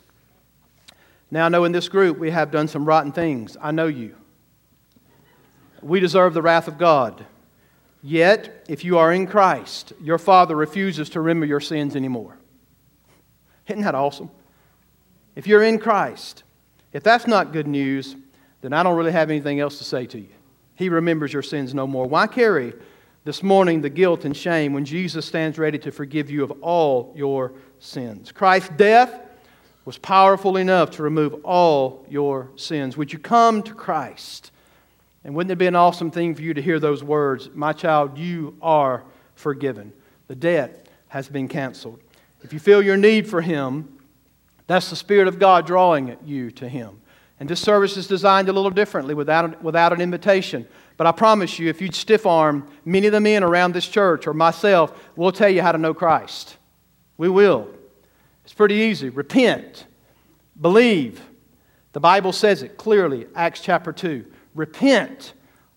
Now, 1.31 1.47
I 1.47 1.49
know 1.49 1.65
in 1.65 1.73
this 1.73 1.89
group 1.89 2.19
we 2.19 2.31
have 2.31 2.51
done 2.51 2.69
some 2.69 2.85
rotten 2.85 3.13
things. 3.13 3.57
I 3.61 3.73
know 3.73 3.87
you. 3.87 4.15
We 5.83 6.01
deserve 6.01 6.33
the 6.33 6.43
wrath 6.43 6.69
of 6.69 6.79
God. 6.79 7.27
Yet, 8.03 8.67
if 8.69 8.85
you 8.85 8.99
are 8.99 9.13
in 9.13 9.27
Christ, 9.27 9.93
your 10.01 10.19
Father 10.19 10.55
refuses 10.55 11.11
to 11.11 11.21
remember 11.21 11.47
your 11.47 11.61
sins 11.61 11.97
anymore. 11.97 12.37
Isn't 13.69 13.83
that 13.83 13.95
awesome? 13.95 14.31
If 15.37 15.47
you're 15.47 15.63
in 15.63 15.79
Christ, 15.79 16.43
if 16.93 17.03
that's 17.03 17.27
not 17.27 17.53
good 17.53 17.67
news, 17.67 18.17
then 18.61 18.73
I 18.73 18.83
don't 18.83 18.97
really 18.97 19.13
have 19.13 19.31
anything 19.31 19.61
else 19.61 19.79
to 19.79 19.85
say 19.85 20.07
to 20.07 20.19
you. 20.19 20.29
He 20.77 20.89
remembers 20.89 21.33
your 21.33 21.43
sins 21.43 21.75
no 21.75 21.87
more. 21.87 22.07
Why 22.07 22.27
carry 22.27 22.73
this 23.25 23.43
morning 23.43 23.81
the 23.81 23.91
guilt 23.91 24.25
and 24.25 24.37
shame 24.37 24.73
when 24.73 24.85
Jesus 24.85 25.25
stands 25.27 25.59
ready 25.59 25.79
to 25.79 25.91
forgive 25.91 26.31
you 26.31 26.45
of 26.45 26.51
all 26.63 27.13
your 27.17 27.53
sins? 27.79 28.33
Christ's 28.33 28.71
death 28.71 29.21
was 29.85 29.99
powerful 29.99 30.57
enough 30.57 30.93
to 30.93 31.03
remove 31.03 31.45
all 31.45 32.07
your 32.09 32.51
sins. 32.57 32.97
Would 32.97 33.13
you 33.13 33.19
come 33.19 33.63
to 33.65 33.75
Christ? 33.75 34.51
And 35.25 35.35
wouldn't 35.35 35.53
it 35.53 35.57
be 35.57 35.67
an 35.67 35.77
awesome 35.77 36.11
thing 36.11 36.35
for 36.35 36.43
you 36.43 36.55
to 36.55 36.63
hear 36.63 36.79
those 36.79 37.03
words? 37.03 37.51
My 37.55 37.73
child, 37.73 38.19
you 38.19 38.57
are 38.63 39.05
forgiven. 39.35 39.93
The 40.29 40.35
debt 40.35 40.87
has 41.09 41.29
been 41.29 41.49
canceled. 41.49 42.01
If 42.45 42.53
you 42.53 42.61
feel 42.61 42.83
your 42.83 42.99
need 42.99 43.27
for 43.27 43.41
Him, 43.41 43.89
that's 44.67 44.91
the 44.91 44.97
Spirit 44.97 45.29
of 45.29 45.39
God 45.39 45.67
drawing 45.67 46.17
you 46.25 46.51
to 46.53 46.69
Him. 46.69 47.01
And 47.41 47.49
this 47.49 47.61
service 47.61 47.97
is 47.97 48.07
designed 48.07 48.49
a 48.49 48.53
little 48.53 48.71
differently 48.71 49.15
without, 49.15 49.63
without 49.63 49.93
an 49.93 50.01
invitation. 50.01 50.69
But 50.97 51.07
I 51.07 51.13
promise 51.13 51.59
you, 51.59 51.69
if 51.69 51.81
you'd 51.81 51.95
stiff 51.95 52.27
arm 52.27 52.69
many 52.85 53.07
of 53.07 53.13
the 53.13 53.21
men 53.21 53.43
around 53.43 53.75
this 53.75 53.89
church 53.89 54.27
or 54.27 54.35
myself, 54.35 55.11
we'll 55.17 55.33
tell 55.33 55.49
you 55.49 55.63
how 55.63 55.73
to 55.73 55.79
know 55.79 55.95
Christ. 55.95 56.57
We 57.17 57.29
will. 57.29 57.69
It's 58.45 58.53
pretty 58.53 58.77
easy. 58.77 59.09
Repent, 59.09 59.87
believe. 60.61 61.23
The 61.93 62.01
Bible 62.01 62.33
says 62.33 62.63
it 62.63 62.77
clearly, 62.77 63.27
Acts 63.35 63.61
chapter 63.61 63.91
2. 63.91 64.25
Repent, 64.55 65.33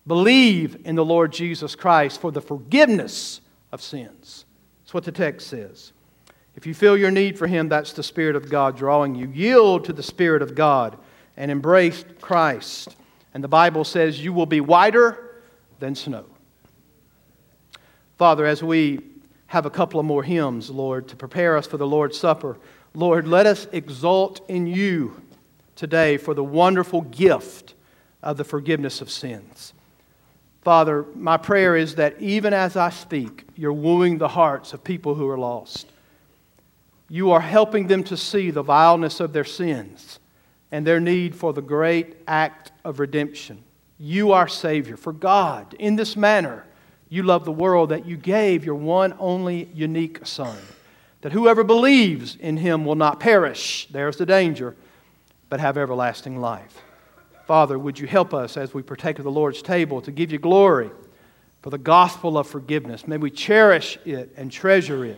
believe 0.06 0.86
in 0.86 0.96
the 0.96 1.06
Lord 1.06 1.32
Jesus 1.32 1.76
Christ 1.76 2.20
for 2.20 2.32
the 2.32 2.42
forgiveness 2.42 3.40
of 3.72 3.82
sins. 3.82 4.46
That's 4.84 4.94
what 4.94 5.06
the 5.06 5.12
text 5.12 5.48
says. 5.48 5.94
If 6.58 6.66
you 6.66 6.74
feel 6.74 6.98
your 6.98 7.12
need 7.12 7.38
for 7.38 7.46
Him, 7.46 7.70
that's 7.70 7.94
the 7.94 8.02
Spirit 8.02 8.36
of 8.36 8.50
God 8.50 8.76
drawing 8.76 9.14
you. 9.14 9.28
Yield 9.28 9.86
to 9.86 9.94
the 9.94 10.02
Spirit 10.02 10.42
of 10.42 10.56
God 10.56 10.98
and 11.38 11.52
embrace 11.52 12.04
Christ. 12.20 12.96
And 13.36 13.44
the 13.44 13.48
Bible 13.48 13.84
says 13.84 14.24
you 14.24 14.34
will 14.34 14.48
be 14.48 14.60
whiter 14.60 15.36
than 15.78 15.94
snow. 15.94 16.26
Father, 18.18 18.44
as 18.44 18.64
we 18.64 19.02
have 19.46 19.68
a 19.68 19.70
couple 19.70 20.00
of 20.00 20.08
more 20.08 20.24
hymns, 20.24 20.72
Lord, 20.72 21.08
to 21.10 21.16
prepare 21.16 21.56
us 21.56 21.68
for 21.68 21.78
the 21.78 21.86
Lord's 21.86 22.18
Supper, 22.18 22.58
Lord, 22.96 23.28
let 23.28 23.46
us 23.46 23.68
exult 23.72 24.42
in 24.50 24.66
you 24.66 25.22
today 25.76 26.18
for 26.18 26.34
the 26.34 26.44
wonderful 26.44 27.02
gift 27.02 27.76
of 28.24 28.38
the 28.38 28.44
forgiveness 28.44 29.00
of 29.00 29.12
sins. 29.12 29.74
Father, 30.64 31.06
my 31.14 31.38
prayer 31.38 31.76
is 31.76 31.94
that 31.96 32.20
even 32.20 32.52
as 32.52 32.76
I 32.76 32.90
speak, 32.90 33.46
you're 33.56 33.72
wooing 33.72 34.18
the 34.18 34.30
hearts 34.30 34.74
of 34.74 34.84
people 34.84 35.14
who 35.14 35.30
are 35.30 35.38
lost 35.38 35.92
you 37.10 37.32
are 37.32 37.42
helping 37.42 37.88
them 37.88 38.04
to 38.06 38.18
see 38.18 38.52
the 38.52 38.64
vileness 38.64 39.20
of 39.20 39.34
their 39.34 39.46
sins 39.46 40.20
and 40.72 40.86
their 40.86 41.00
need 41.00 41.36
for 41.36 41.54
the 41.54 41.62
great 41.62 42.18
act 42.28 42.72
of 42.84 43.00
redemption. 43.00 43.64
You 43.98 44.34
are 44.34 44.48
Savior. 44.48 44.98
For 44.98 45.14
God, 45.14 45.74
in 45.80 45.96
this 45.96 46.18
manner, 46.18 46.66
you 47.10 47.24
love 47.24 47.46
the 47.46 47.52
world 47.52 47.90
that 47.90 48.06
you 48.06 48.18
gave 48.18 48.66
your 48.66 48.76
one 48.76 49.16
only 49.20 49.70
unique 49.74 50.26
Son, 50.26 50.58
that 51.22 51.32
whoever 51.32 51.64
believes 51.64 52.36
in 52.36 52.58
him 52.58 52.86
will 52.86 52.96
not 52.96 53.20
perish, 53.20 53.88
there's 53.92 54.18
the 54.18 54.26
danger, 54.26 54.76
but 55.50 55.62
have 55.62 55.78
everlasting 55.78 56.42
life. 56.42 56.82
Father, 57.46 57.80
would 57.80 57.98
you 57.98 58.08
help 58.08 58.34
us 58.34 58.58
as 58.58 58.74
we 58.74 58.84
partake 58.84 59.18
of 59.20 59.24
the 59.24 59.32
Lord's 59.32 59.62
table 59.62 60.02
to 60.02 60.12
give 60.12 60.34
you 60.34 60.38
glory 60.38 60.92
for 61.62 61.70
the 61.70 61.78
gospel 61.78 62.38
of 62.38 62.46
forgiveness? 62.46 63.08
May 63.08 63.16
we 63.16 63.32
cherish 63.32 63.98
it 64.04 64.34
and 64.36 64.52
treasure 64.52 65.06
it 65.06 65.18